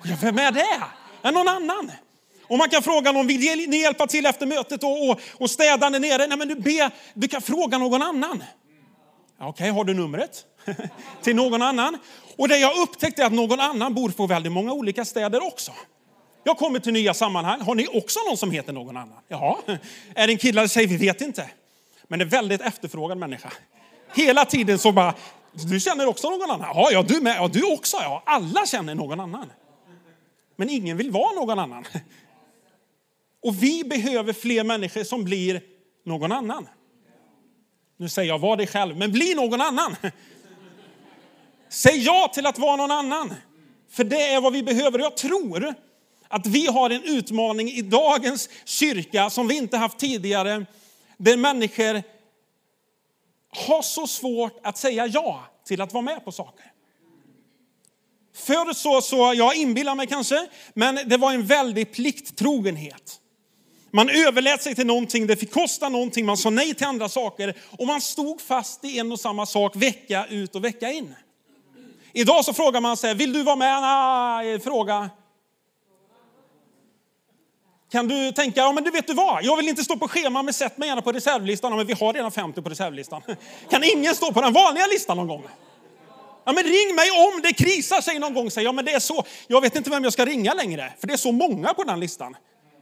Ja, 0.03 0.15
vem 0.21 0.39
är 0.39 0.51
det? 0.51 0.81
Det 1.21 1.27
är 1.27 1.31
någon 1.31 1.47
annan. 1.47 1.91
Och 2.47 2.57
man 2.57 2.69
kan 2.69 2.83
fråga 2.83 3.11
någon, 3.11 3.27
vill 3.27 3.69
ni 3.69 3.77
hjälpa 3.77 4.07
till 4.07 4.25
efter 4.25 4.45
mötet 4.45 4.83
och, 4.83 5.09
och, 5.09 5.19
och 5.33 5.49
städa 5.49 5.89
där 5.89 5.99
nere? 5.99 6.27
Nej 6.27 6.37
men 6.37 6.47
du, 6.47 6.55
be, 6.55 6.91
du 7.13 7.27
kan 7.27 7.41
fråga 7.41 7.77
någon 7.77 8.01
annan. 8.01 8.43
Okej, 9.39 9.49
okay, 9.49 9.69
har 9.69 9.83
du 9.83 9.93
numret? 9.93 10.45
till 11.21 11.35
någon 11.35 11.61
annan. 11.61 11.97
Och 12.37 12.47
det 12.47 12.57
jag 12.57 12.77
upptäckte 12.77 13.21
är 13.21 13.25
att 13.25 13.33
någon 13.33 13.59
annan 13.59 13.93
bor 13.93 14.09
på 14.09 14.27
väldigt 14.27 14.51
många 14.51 14.73
olika 14.73 15.05
städer 15.05 15.47
också. 15.47 15.71
Jag 16.43 16.57
kommer 16.57 16.79
till 16.79 16.93
nya 16.93 17.13
sammanhang. 17.13 17.61
Har 17.61 17.75
ni 17.75 17.87
också 17.87 18.19
någon 18.27 18.37
som 18.37 18.51
heter 18.51 18.73
någon 18.73 18.97
annan? 18.97 19.19
Ja. 19.27 19.59
Är 20.15 20.27
det 20.27 20.33
en 20.33 20.39
kille 20.39 20.61
eller 20.61 20.67
tjej? 20.67 20.85
Vi 20.85 20.97
vet 20.97 21.21
inte. 21.21 21.49
Men 22.07 22.19
det 22.19 22.25
är 22.25 22.29
väldigt 22.29 22.61
efterfrågad 22.61 23.17
människa. 23.17 23.51
Hela 24.15 24.45
tiden 24.45 24.79
så 24.79 24.91
bara, 24.91 25.13
du 25.51 25.79
känner 25.79 26.05
också 26.07 26.29
någon 26.29 26.51
annan? 26.51 26.67
Ja, 26.75 26.89
ja 26.91 27.03
du 27.03 27.21
med. 27.21 27.35
Ja, 27.35 27.47
du 27.47 27.73
också. 27.73 27.97
Ja, 27.97 28.23
alla 28.25 28.65
känner 28.65 28.95
någon 28.95 29.19
annan. 29.19 29.51
Men 30.55 30.69
ingen 30.69 30.97
vill 30.97 31.11
vara 31.11 31.31
någon 31.33 31.59
annan. 31.59 31.85
Och 33.43 33.63
vi 33.63 33.83
behöver 33.83 34.33
fler 34.33 34.63
människor 34.63 35.03
som 35.03 35.23
blir 35.23 35.61
någon 36.05 36.31
annan. 36.31 36.67
Nu 37.97 38.09
säger 38.09 38.29
jag 38.29 38.39
var 38.39 38.57
dig 38.57 38.67
själv, 38.67 38.97
men 38.97 39.11
bli 39.11 39.35
någon 39.35 39.61
annan. 39.61 39.95
Säg 41.69 42.03
ja 42.03 42.31
till 42.33 42.45
att 42.45 42.59
vara 42.59 42.75
någon 42.75 42.91
annan. 42.91 43.33
För 43.91 44.03
det 44.03 44.27
är 44.27 44.41
vad 44.41 44.53
vi 44.53 44.63
behöver. 44.63 44.99
Jag 44.99 45.17
tror 45.17 45.73
att 46.29 46.47
vi 46.47 46.67
har 46.67 46.89
en 46.89 47.03
utmaning 47.03 47.69
i 47.69 47.81
dagens 47.81 48.49
kyrka 48.65 49.29
som 49.29 49.47
vi 49.47 49.57
inte 49.57 49.77
haft 49.77 49.97
tidigare. 49.97 50.65
Där 51.17 51.37
människor 51.37 52.03
har 53.67 53.81
så 53.81 54.07
svårt 54.07 54.59
att 54.63 54.77
säga 54.77 55.07
ja 55.07 55.43
till 55.65 55.81
att 55.81 55.93
vara 55.93 56.01
med 56.01 56.25
på 56.25 56.31
saker. 56.31 56.65
Förr 58.35 58.73
så, 58.73 59.01
så, 59.01 59.33
jag 59.35 59.55
inbillar 59.55 59.95
mig 59.95 60.07
kanske, 60.07 60.47
men 60.73 60.99
det 61.05 61.17
var 61.17 61.33
en 61.33 61.45
väldig 61.45 61.91
plikttrogenhet. 61.91 63.19
Man 63.91 64.09
överlät 64.09 64.63
sig 64.63 64.75
till 64.75 64.87
någonting, 64.87 65.27
det 65.27 65.35
fick 65.35 65.51
kosta 65.51 65.89
någonting, 65.89 66.25
man 66.25 66.37
sa 66.37 66.49
nej 66.49 66.73
till 66.73 66.87
andra 66.87 67.09
saker 67.09 67.57
och 67.77 67.87
man 67.87 68.01
stod 68.01 68.41
fast 68.41 68.85
i 68.85 68.99
en 68.99 69.11
och 69.11 69.19
samma 69.19 69.45
sak 69.45 69.75
vecka 69.75 70.25
ut 70.29 70.55
och 70.55 70.63
vecka 70.63 70.91
in. 70.91 71.15
Idag 72.13 72.45
så 72.45 72.53
frågar 72.53 72.81
man 72.81 72.97
sig, 72.97 73.13
vill 73.13 73.33
du 73.33 73.43
vara 73.43 73.55
med? 73.55 73.81
Nej, 73.81 74.59
fråga 74.59 75.09
kan 77.91 78.07
du 78.07 78.31
tänka, 78.31 78.59
ja 78.59 78.71
men 78.71 78.83
du 78.83 78.91
vet 78.91 79.07
du 79.07 79.13
vad, 79.13 79.43
jag 79.43 79.57
vill 79.57 79.69
inte 79.69 79.83
stå 79.83 79.97
på 79.97 80.07
schema, 80.07 80.43
men 80.43 80.53
sätt 80.53 80.77
mig 80.77 80.87
gärna 80.87 81.01
på 81.01 81.11
reservlistan. 81.11 81.71
Ja, 81.71 81.77
men 81.77 81.87
vi 81.87 81.93
har 81.93 82.13
redan 82.13 82.31
50 82.31 82.61
på 82.61 82.69
reservlistan. 82.69 83.21
Kan 83.69 83.83
ingen 83.83 84.15
stå 84.15 84.33
på 84.33 84.41
den 84.41 84.53
vanliga 84.53 84.85
listan 84.85 85.17
någon 85.17 85.27
gång? 85.27 85.43
Ja 86.45 86.53
men 86.53 86.63
ring 86.63 86.95
mig 86.95 87.11
om 87.11 87.41
det 87.41 87.53
krisar 87.53 88.01
sig 88.01 88.19
någon 88.19 88.33
gång, 88.33 88.51
säger 88.51 88.67
ja 88.67 88.71
men 88.71 88.85
det 88.85 88.91
är 88.91 88.99
så. 88.99 89.23
Jag 89.47 89.61
vet 89.61 89.75
inte 89.75 89.89
vem 89.89 90.03
jag 90.03 90.13
ska 90.13 90.25
ringa 90.25 90.53
längre, 90.53 90.93
för 90.99 91.07
det 91.07 91.13
är 91.13 91.17
så 91.17 91.31
många 91.31 91.73
på 91.73 91.83
den 91.83 91.99
listan. 91.99 92.35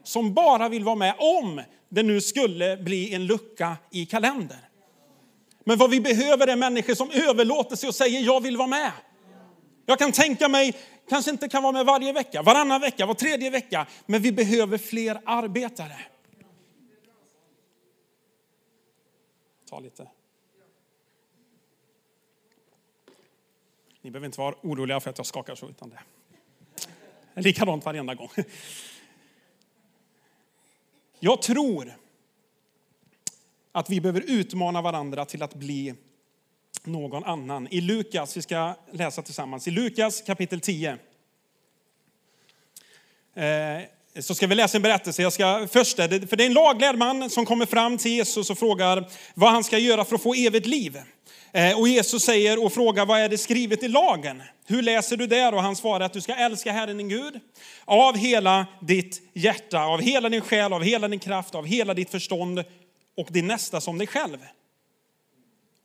som 0.04 0.34
bara 0.34 0.70
vill 0.70 0.84
vara 0.84 0.96
med 0.96 1.14
om 1.18 1.62
det 1.90 2.04
nu 2.04 2.22
skulle 2.22 2.78
bli 2.78 3.14
en 3.14 3.26
lucka 3.26 3.78
i 3.92 4.06
kalendern. 4.06 4.58
Men 5.64 5.78
vad 5.78 5.90
vi 5.90 6.02
behöver 6.02 6.48
är 6.48 6.56
människor 6.56 6.96
som 6.96 7.12
överlåter 7.12 7.76
sig 7.76 7.90
och 7.90 7.96
säger 7.96 8.22
jag 8.22 8.44
vill 8.44 8.58
vara 8.58 8.68
med. 8.68 8.92
Jag 9.86 10.00
kan 10.00 10.12
tänka 10.12 10.48
mig, 10.48 10.74
kanske 11.10 11.32
inte 11.32 11.50
kan 11.50 11.64
vara 11.64 11.74
med 11.74 11.86
varje 11.86 12.14
vecka, 12.14 12.42
varannan 12.42 12.82
vecka, 12.82 13.06
var 13.06 13.14
tredje 13.14 13.50
vecka, 13.50 13.88
men 14.06 14.22
vi 14.22 14.32
behöver 14.32 14.78
fler 14.78 15.22
arbetare. 15.26 16.00
Ta 19.70 19.80
lite. 19.80 20.08
Ni 24.02 24.12
behöver 24.12 24.26
inte 24.26 24.40
vara 24.40 24.56
oroliga 24.62 25.00
för 25.00 25.10
att 25.10 25.18
jag 25.18 25.26
skakar 25.26 25.56
så, 25.56 25.70
utan 25.70 25.90
det 25.90 26.00
är 27.34 27.42
likadant 27.42 27.86
varenda 27.86 28.16
gång. 28.16 28.30
Jag 31.20 31.42
tror 31.42 31.94
att 33.72 33.90
vi 33.90 34.02
behöver 34.02 34.24
utmana 34.28 34.82
varandra 34.82 35.26
till 35.26 35.44
att 35.44 35.54
bli 35.54 35.96
någon 36.86 37.24
annan. 37.24 37.68
I 37.72 37.82
Lukas, 37.82 38.38
vi 38.38 38.42
ska 38.42 38.76
läsa 38.92 39.22
tillsammans, 39.22 39.68
i 39.68 39.72
Lukas 39.72 40.22
kapitel 40.22 40.60
10. 40.60 40.98
Eh, 43.36 43.42
så 44.20 44.36
ska 44.36 44.48
vi 44.48 44.56
läsa 44.56 44.78
en 44.78 44.82
berättelse. 44.82 45.22
Jag 45.22 45.34
ska, 45.34 45.68
först, 45.72 45.96
för 45.96 46.36
det 46.36 46.44
är 46.44 46.48
en 46.48 46.54
laglärd 46.54 46.98
man 46.98 47.30
som 47.30 47.46
kommer 47.46 47.66
fram 47.66 47.98
till 47.98 48.12
Jesus 48.12 48.50
och 48.50 48.58
frågar 48.58 49.10
vad 49.34 49.52
han 49.52 49.64
ska 49.64 49.78
göra 49.78 50.06
för 50.06 50.16
att 50.16 50.24
få 50.24 50.34
evigt 50.34 50.66
liv. 50.66 50.98
Eh, 51.52 51.80
och 51.80 51.88
Jesus 51.88 52.24
säger 52.24 52.66
och 52.66 52.74
frågar 52.74 53.06
vad 53.06 53.20
är 53.20 53.30
det 53.30 53.38
skrivet 53.38 53.84
i 53.84 53.88
lagen? 53.88 54.44
Hur 54.66 54.82
läser 54.82 55.18
du 55.18 55.28
där? 55.28 55.54
Och 55.54 55.62
han 55.62 55.76
svarar 55.76 56.06
att 56.06 56.14
du 56.14 56.22
ska 56.22 56.36
älska 56.36 56.72
Herren 56.72 56.98
din 56.98 57.10
Gud 57.10 57.40
av 57.86 58.18
hela 58.18 58.66
ditt 58.82 59.22
hjärta, 59.34 59.84
av 59.84 60.02
hela 60.02 60.30
din 60.30 60.42
själ, 60.42 60.74
av 60.74 60.84
hela 60.84 61.08
din 61.08 61.20
kraft, 61.20 61.56
av 61.56 61.66
hela 61.66 61.94
ditt 61.94 62.10
förstånd 62.10 62.64
och 63.18 63.28
din 63.32 63.48
nästa 63.48 63.82
som 63.82 63.98
dig 63.98 64.08
själv. 64.08 64.38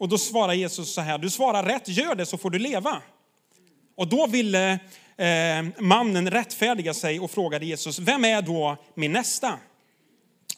Och 0.02 0.08
då 0.08 0.18
svarar 0.18 0.52
Jesus 0.52 0.94
så 0.94 1.00
här, 1.00 1.18
du 1.18 1.30
svarar 1.30 1.64
rätt, 1.64 1.88
gör 1.88 2.14
det 2.14 2.26
så 2.26 2.38
får 2.38 2.50
du 2.50 2.58
leva. 2.58 3.02
Och 3.96 4.08
då 4.08 4.26
ville 4.26 4.72
eh, 5.16 5.64
mannen 5.78 6.30
rättfärdiga 6.30 6.94
sig 6.94 7.20
och 7.20 7.30
frågade 7.30 7.66
Jesus, 7.66 7.98
vem 7.98 8.24
är 8.24 8.42
då 8.42 8.76
min 8.94 9.12
nästa? 9.12 9.58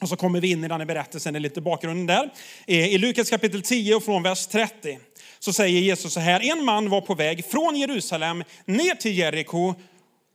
Och 0.01 0.09
så 0.09 0.15
kommer 0.15 0.41
vi 0.41 0.51
in 0.51 0.63
i 0.63 0.67
den 0.67 0.79
här 0.79 0.85
berättelsen, 0.85 1.33
lite 1.33 1.61
bakgrunden 1.61 2.05
där. 2.07 2.29
I 2.65 2.97
Lukas 2.97 3.29
kapitel 3.29 3.61
10 3.61 3.95
och 3.95 4.03
från 4.03 4.23
vers 4.23 4.47
30 4.47 4.99
så 5.39 5.53
säger 5.53 5.81
Jesus 5.81 6.13
så 6.13 6.19
här, 6.19 6.51
en 6.51 6.65
man 6.65 6.89
var 6.89 7.01
på 7.01 7.15
väg 7.15 7.45
från 7.45 7.75
Jerusalem 7.75 8.43
ner 8.65 8.95
till 8.95 9.17
Jeriko 9.17 9.73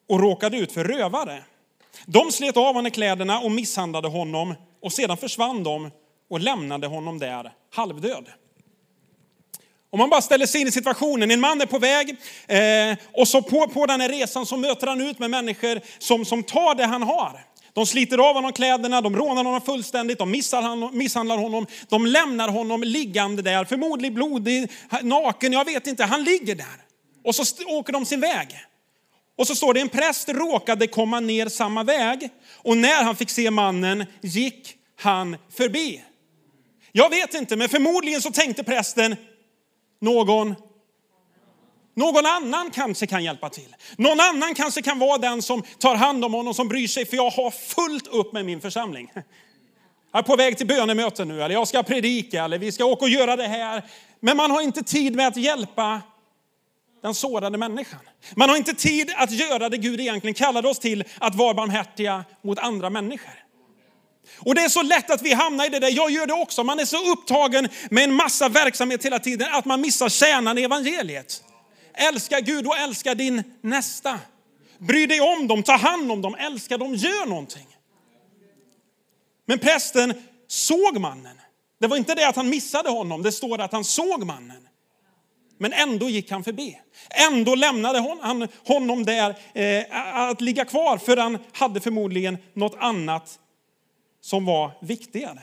och 0.09 0.21
råkade 0.21 0.57
ut 0.57 0.73
för 0.73 0.85
rövare. 0.85 1.45
De 2.07 2.33
slet 2.33 2.57
av 2.57 2.75
honom 2.75 2.91
kläderna 2.91 3.41
och 3.41 3.51
misshandlade 3.51 4.09
honom 4.09 4.55
och 4.83 4.93
sedan 4.93 5.17
försvann 5.17 5.63
de 5.63 5.91
och 6.29 6.41
lämnade 6.41 6.87
honom 6.87 7.19
där 7.19 7.53
halvdöd. 7.71 8.29
Om 9.93 9.99
man 9.99 10.11
bara 10.11 10.23
ställer 10.23 10.47
sig 10.47 10.61
in 10.61 10.69
i 10.69 10.73
situationen, 10.73 11.31
en 11.31 11.41
man 11.41 11.61
är 11.61 11.67
på 11.67 11.79
väg 11.79 12.17
eh, 12.47 12.99
och 13.13 13.29
så 13.29 13.43
på, 13.43 13.69
på 13.69 13.87
den 13.87 14.01
här 14.01 14.09
resan 14.09 14.47
så 14.47 14.57
möter 14.57 14.87
han 14.87 15.01
ut 15.01 15.19
med 15.19 15.31
människor 15.31 15.81
som, 15.99 16.25
som 16.25 16.43
tar 16.43 16.75
det 16.75 16.87
han 16.87 17.03
har. 17.03 17.45
De 17.73 17.87
sliter 17.87 18.19
av 18.19 18.35
honom 18.35 18.53
kläderna, 18.53 19.01
de 19.01 19.17
rånar 19.17 19.45
honom 19.45 19.61
fullständigt, 19.61 20.19
de 20.19 20.31
misshandlar 20.93 21.39
honom, 21.39 21.67
de 21.89 22.07
lämnar 22.07 22.49
honom 22.49 22.83
liggande 22.83 23.43
där, 23.43 23.65
förmodligen 23.65 24.15
blodig, 24.15 24.71
naken, 25.03 25.53
jag 25.53 25.65
vet 25.65 25.87
inte, 25.87 26.05
han 26.05 26.25
ligger 26.25 26.55
där. 26.55 26.85
Och 27.25 27.35
så 27.35 27.45
åker 27.67 27.93
de 27.93 28.07
sin 28.07 28.21
väg. 28.21 28.49
Och 29.39 29.47
så 29.47 29.55
står 29.55 29.75
det, 29.75 29.81
en 29.81 29.89
präst 29.89 30.29
råkade 30.29 30.87
komma 30.87 31.21
ner 31.21 31.49
samma 31.49 31.83
väg 31.83 32.29
och 32.55 32.77
när 32.77 33.05
han 33.05 33.17
fick 33.17 33.31
se 33.31 33.51
mannen 33.51 34.07
gick 34.21 34.75
han 34.97 35.37
förbi. 35.57 36.03
Jag 36.93 37.11
vet 37.11 37.35
inte, 37.35 37.57
men 37.57 37.69
förmodligen 37.69 38.23
så 38.23 38.31
tänkte 38.31 38.65
prästen, 38.65 39.17
någon 40.01 40.55
någon 41.95 42.27
annan 42.27 42.71
kanske 42.71 43.07
kan 43.07 43.25
hjälpa 43.25 43.49
till. 43.49 43.77
Någon 43.97 44.21
annan 44.21 44.55
kanske 44.55 44.83
kan 44.83 44.99
vara 44.99 45.19
den 45.19 45.43
som 45.43 45.63
tar 45.79 45.95
hand 45.95 46.25
om 46.25 46.35
honom, 46.35 46.55
som 46.55 46.69
bryr 46.69 46.87
sig, 46.87 47.07
för 47.07 47.17
jag 47.17 47.31
har 47.31 47.51
fullt 47.51 48.07
upp 48.07 48.33
med 48.33 48.45
min 48.45 48.61
församling. 48.61 49.11
Jag 50.13 50.19
är 50.19 50.23
på 50.23 50.37
väg 50.37 50.59
till 50.59 50.67
bönemöte 50.67 51.25
nu, 51.25 51.43
eller 51.43 51.55
jag 51.55 51.69
ska 51.69 51.83
predika, 51.83 52.45
eller 52.45 52.59
vi 52.59 52.73
ska 52.73 52.85
åka 52.85 53.05
och 53.05 53.11
göra 53.11 53.37
det 53.37 53.47
här. 53.47 53.83
Men 54.21 54.37
man 54.37 54.51
har 54.51 54.63
inte 54.63 54.83
tid 54.83 55.17
med 55.17 55.27
att 55.27 55.37
hjälpa 55.37 56.01
den 57.03 57.15
sårade 57.15 57.59
människan. 57.59 58.01
Man 58.37 58.49
har 58.49 58.57
inte 58.57 58.75
tid 58.75 59.13
att 59.17 59.31
göra 59.31 59.69
det 59.69 59.77
Gud 59.77 60.01
egentligen 60.01 60.35
kallade 60.35 60.69
oss 60.69 60.79
till, 60.79 61.05
att 61.19 61.35
vara 61.35 61.55
barmhärtiga 61.55 62.25
mot 62.43 62.59
andra 62.59 62.91
människor. 62.91 63.50
Och 64.39 64.55
det 64.55 64.61
är 64.61 64.69
så 64.69 64.83
lätt 64.83 65.11
att 65.11 65.23
vi 65.23 65.33
hamnar 65.33 65.67
i 65.67 65.69
det 65.69 65.79
där, 65.79 65.91
jag 65.91 66.11
gör 66.11 66.27
det 66.27 66.33
också, 66.33 66.65
man 66.65 66.81
är 66.81 66.85
så 66.85 67.13
upptagen 67.13 67.69
med 67.91 68.05
en 68.05 68.15
massa 68.15 68.49
verksamhet 68.49 69.05
hela 69.05 69.19
tiden 69.19 69.49
att 69.53 69.65
man 69.65 69.81
missar 69.81 70.09
kärnan 70.09 70.59
i 70.59 70.63
evangeliet. 70.63 71.43
Älska 71.95 72.41
Gud 72.41 72.67
och 72.67 72.77
älska 72.77 73.15
din 73.15 73.43
nästa. 73.61 74.19
Bry 74.79 75.07
dig 75.07 75.21
om 75.21 75.49
dem, 75.49 75.63
ta 75.63 75.77
hand 75.77 76.13
om 76.13 76.23
dem, 76.23 76.35
älska 76.35 76.79
dem, 76.79 76.95
gör 76.95 77.27
någonting. 77.27 77.67
Men 79.47 79.59
prästen 79.59 80.15
såg 80.49 81.01
mannen. 81.01 81.37
Det 81.81 81.87
var 81.87 81.97
inte 81.97 82.15
det 82.15 82.29
att 82.29 82.37
han 82.37 82.49
missade 82.49 82.91
honom, 82.91 83.23
det 83.23 83.33
står 83.33 83.61
att 83.61 83.73
han 83.73 83.85
såg 83.85 84.27
mannen. 84.27 84.69
Men 85.59 85.73
ändå 85.73 86.09
gick 86.09 86.31
han 86.31 86.45
förbi. 86.45 86.79
Ändå 87.31 87.55
lämnade 87.55 88.17
han 88.23 88.49
honom 88.67 89.05
där 89.05 89.35
eh, 89.55 89.85
att 90.31 90.41
ligga 90.41 90.65
kvar, 90.65 90.99
för 90.99 91.17
han 91.17 91.39
hade 91.53 91.81
förmodligen 91.81 92.39
något 92.55 92.77
annat 92.79 93.39
som 94.21 94.45
var 94.45 94.73
viktigare. 94.81 95.41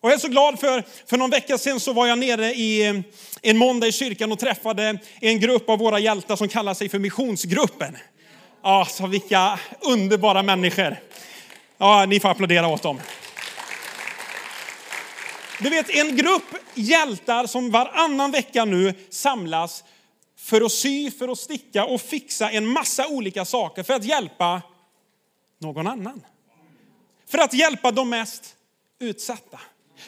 Och 0.00 0.10
jag 0.10 0.14
är 0.14 0.18
så 0.18 0.28
glad 0.28 0.60
för, 0.60 0.84
för 1.06 1.16
någon 1.16 1.30
vecka 1.30 1.58
sedan 1.58 1.80
så 1.80 1.92
var 1.92 2.06
jag 2.06 2.18
nere 2.18 2.54
i 2.54 2.86
eh, 2.86 3.00
en 3.42 3.58
måndag 3.58 3.86
i 3.86 3.92
kyrkan 3.92 4.32
och 4.32 4.38
träffade 4.38 4.98
en 5.20 5.40
grupp 5.40 5.68
av 5.68 5.78
våra 5.78 5.98
hjältar 5.98 6.36
som 6.36 6.48
kallar 6.48 6.74
sig 6.74 6.88
för 6.88 6.98
missionsgruppen. 6.98 7.96
Ja, 8.62 8.86
så 8.90 9.06
vilka 9.06 9.60
underbara 9.80 10.42
människor. 10.42 10.96
Ja, 11.78 12.06
ni 12.06 12.20
får 12.20 12.28
applådera 12.28 12.68
åt 12.68 12.82
dem. 12.82 13.00
Du 15.60 15.70
vet 15.70 15.90
en 15.90 16.16
grupp 16.16 16.54
hjältar 16.74 17.46
som 17.46 17.70
varannan 17.70 18.30
vecka 18.30 18.64
nu 18.64 18.94
samlas 19.10 19.84
för 20.38 20.60
att 20.60 20.72
sy, 20.72 21.10
för 21.10 21.28
att 21.28 21.38
sticka 21.38 21.84
och 21.84 22.00
fixa 22.00 22.50
en 22.50 22.66
massa 22.66 23.08
olika 23.08 23.44
saker 23.44 23.82
för 23.82 23.94
att 23.94 24.04
hjälpa 24.04 24.62
någon 25.58 25.86
annan. 25.86 26.22
För 27.30 27.38
att 27.38 27.52
hjälpa 27.52 27.90
de 27.90 28.08
mest 28.08 28.56
utsatta. 29.00 29.60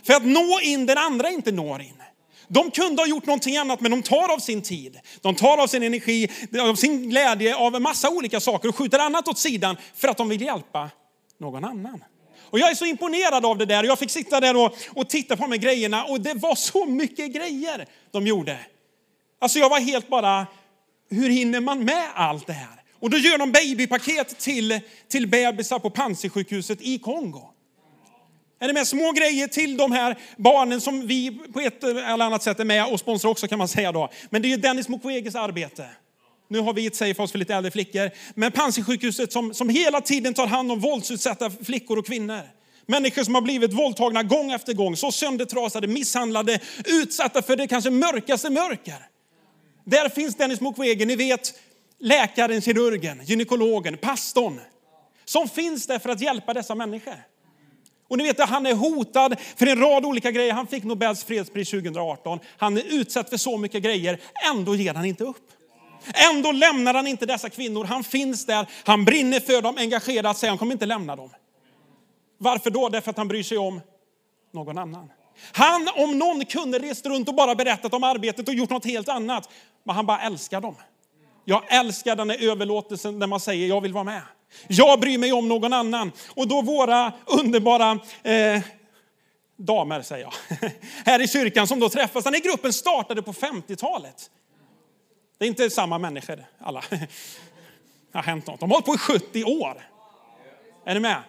För 0.03 0.15
att 0.15 0.25
nå 0.25 0.61
in 0.63 0.87
där 0.87 0.97
andra 0.97 1.31
inte 1.31 1.53
når 1.53 1.81
in. 1.81 2.03
De 2.49 2.71
kunde 2.71 3.03
ha 3.03 3.07
gjort 3.07 3.27
någonting 3.27 3.57
annat, 3.57 3.81
men 3.81 3.91
de 3.91 4.03
tar 4.03 4.33
av 4.33 4.39
sin 4.39 4.63
tid, 4.63 5.01
de 5.21 5.35
tar 5.35 5.59
av 5.59 5.67
sin 5.67 5.83
energi, 5.83 6.29
av 6.61 6.75
sin 6.75 7.11
glädje, 7.11 7.57
av 7.57 7.75
en 7.77 7.83
massa 7.83 8.11
olika 8.11 8.41
saker 8.41 8.69
och 8.69 8.77
skjuter 8.77 8.99
annat 8.99 9.29
åt 9.29 9.39
sidan 9.39 9.77
för 9.95 10.09
att 10.09 10.17
de 10.17 10.29
vill 10.29 10.43
hjälpa 10.43 10.91
någon 11.39 11.65
annan. 11.65 12.05
Och 12.41 12.59
jag 12.59 12.71
är 12.71 12.75
så 12.75 12.85
imponerad 12.85 13.47
av 13.47 13.59
det 13.59 13.67
där. 13.67 13.85
Jag 13.85 13.99
fick 13.99 14.11
sitta 14.11 14.41
där 14.41 14.57
och, 14.57 14.77
och 14.89 15.09
titta 15.09 15.37
på 15.37 15.43
de 15.43 15.53
här 15.53 15.59
grejerna 15.59 16.05
och 16.05 16.21
det 16.21 16.35
var 16.35 16.55
så 16.55 16.87
mycket 16.87 17.33
grejer 17.33 17.87
de 18.11 18.27
gjorde. 18.27 18.59
Alltså 19.41 19.59
jag 19.59 19.69
var 19.69 19.81
helt 19.81 20.09
bara, 20.09 20.47
hur 21.11 21.31
hinner 21.31 21.61
man 21.61 21.85
med 21.85 22.09
allt 22.15 22.47
det 22.47 22.53
här? 22.53 22.82
Och 23.03 23.11
då 23.11 23.19
gör 23.19 23.39
de 23.39 23.53
babypaket 23.53 24.39
till, 24.39 24.81
till 25.09 25.29
bebisar 25.29 25.79
på 25.79 25.91
Panzisjukhuset 25.91 26.79
i 26.83 26.99
Kongo. 26.99 27.51
Är 28.61 28.67
det 28.67 28.73
med 28.73 28.87
små 28.87 29.13
grejer 29.13 29.47
till 29.49 29.77
de 29.77 29.93
här 29.93 30.19
barnen 30.37 30.81
som 30.81 31.07
vi 31.07 31.31
på 31.53 31.61
ett 31.61 31.85
eller 31.85 32.25
annat 32.25 32.43
sätt 32.43 32.61
är 32.61 32.65
med 32.65 32.87
och 32.87 33.01
sponsrar 33.01 33.31
också 33.31 33.49
kan 33.49 33.59
man 33.59 33.69
säga 33.69 33.93
då. 33.93 34.11
Men 34.31 34.43
det 34.43 34.49
är 34.49 34.51
ju 34.51 34.57
Dennis 34.57 34.89
Mukweges 34.89 35.35
arbete. 35.35 35.87
Nu 36.49 36.59
har 36.61 36.73
vi 36.73 36.87
ett 36.87 36.97
Safe 36.97 37.27
för 37.27 37.39
lite 37.39 37.55
äldre 37.55 37.71
flickor. 37.71 38.11
Men 38.35 38.53
Panzisjukhuset 38.53 39.33
som, 39.33 39.55
som 39.55 39.69
hela 39.69 40.01
tiden 40.01 40.35
tar 40.35 40.47
hand 40.47 40.73
om 40.73 40.81
våldsutsatta 40.81 41.51
flickor 41.51 41.99
och 41.99 42.07
kvinnor. 42.07 42.43
Människor 42.87 43.25
som 43.25 43.35
har 43.35 43.43
blivit 43.43 43.73
våldtagna 43.73 44.23
gång 44.23 44.53
efter 44.53 44.73
gång, 44.73 44.97
så 44.97 45.13
söndertrasade, 45.13 45.87
misshandlade, 45.87 46.61
utsatta 46.85 47.43
för 47.43 47.57
det 47.57 47.67
kanske 47.67 47.91
mörkaste 47.91 48.51
mörker. 48.51 49.07
Där 49.85 50.09
finns 50.09 50.37
Dennis 50.37 50.61
Mukwege, 50.61 51.07
ni 51.07 51.17
vet 51.17 51.55
läkaren, 52.03 52.61
kirurgen, 52.61 53.21
gynekologen, 53.25 53.97
pastorn. 53.97 54.61
Som 55.25 55.49
finns 55.49 55.87
där 55.87 55.99
för 55.99 56.09
att 56.09 56.21
hjälpa 56.21 56.55
dessa 56.55 56.75
människor. 56.75 57.15
Och 58.09 58.19
ni 58.19 58.25
vet 58.25 58.41
att 58.41 58.49
han 58.49 58.67
är 58.67 58.75
hotad 58.75 59.37
för 59.57 59.67
en 59.67 59.79
rad 59.79 60.05
olika 60.05 60.31
grejer. 60.31 60.53
Han 60.53 60.67
fick 60.67 60.85
Nobels 60.85 61.25
fredspris 61.25 61.71
2018. 61.71 62.39
Han 62.57 62.77
är 62.77 62.83
utsatt 62.95 63.31
för 63.31 63.37
så 63.37 63.59
mycket 63.59 63.83
grejer. 63.83 64.21
Ändå 64.51 64.75
ger 64.75 64.95
han 64.95 65.05
inte 65.05 65.25
upp. 65.25 65.51
Ändå 66.31 66.53
lämnar 66.53 66.95
han 66.95 67.07
inte 67.07 67.27
dessa 67.27 67.51
kvinnor. 67.51 67.85
Han 67.85 68.05
finns 68.05 68.47
där, 68.47 68.67
han 68.85 69.05
brinner 69.05 69.41
för 69.41 69.63
dem, 69.63 69.75
engagerat. 69.79 70.39
sig. 70.39 70.49
Han 70.49 70.59
kommer 70.59 70.73
inte 70.73 70.87
lämna 70.87 71.17
dem. 71.17 71.31
Varför 72.39 72.71
då? 72.71 72.89
Därför 72.89 73.11
att 73.11 73.17
han 73.17 73.29
bryr 73.29 73.43
sig 73.43 73.59
om 73.59 73.81
någon 74.53 74.79
annan. 74.79 75.11
Han 75.53 75.89
om 75.97 76.19
någon 76.19 76.45
kunde 76.45 76.79
rest 76.79 77.07
runt 77.07 77.29
och 77.29 77.35
bara 77.35 77.55
berättat 77.55 77.95
om 77.95 78.05
arbetet 78.05 78.49
och 78.49 78.55
gjort 78.55 78.71
något 78.71 78.85
helt 78.85 79.09
annat. 79.09 79.49
Men 79.85 79.97
han 79.97 80.07
bara 80.07 80.21
älskar 80.21 80.61
dem. 80.61 80.75
Jag 81.45 81.63
älskar 81.69 82.17
den 82.17 82.31
här 82.31 82.51
överlåtelsen 82.51 83.19
när 83.19 83.27
man 83.27 83.41
säger 83.41 83.69
jag 83.69 83.81
vill 83.81 83.93
vara 83.93 84.05
med. 84.05 84.23
Jag 84.69 85.01
bryr 85.01 85.19
mig 85.19 85.33
om 85.33 85.49
någon 85.49 85.73
annan. 85.73 86.13
Och 86.29 86.49
då 86.49 86.63
våra 86.63 87.13
underbara 87.27 87.99
eh, 88.23 88.63
damer, 89.57 90.03
säger 90.03 90.25
jag, 90.25 90.33
här 91.05 91.23
i 91.23 91.29
kyrkan 91.29 91.67
som 91.67 91.81
då 91.81 91.89
träffas. 91.89 92.25
Den 92.25 92.35
här 92.35 92.41
gruppen 92.41 92.73
startade 92.73 93.23
på 93.23 93.33
50-talet. 93.33 94.31
Det 95.39 95.45
är 95.45 95.49
inte 95.49 95.71
samma 95.71 95.99
människor 95.99 96.45
alla. 96.59 96.85
Det 98.13 98.19
har 98.19 98.23
hänt 98.23 98.47
något. 98.47 98.61
De 98.61 98.71
har 98.71 98.77
hållit 98.77 98.87
på 98.87 99.15
i 99.15 99.19
70 99.21 99.45
år. 99.45 99.89
Är 100.85 100.95
ni 100.95 101.01
med? 101.01 101.23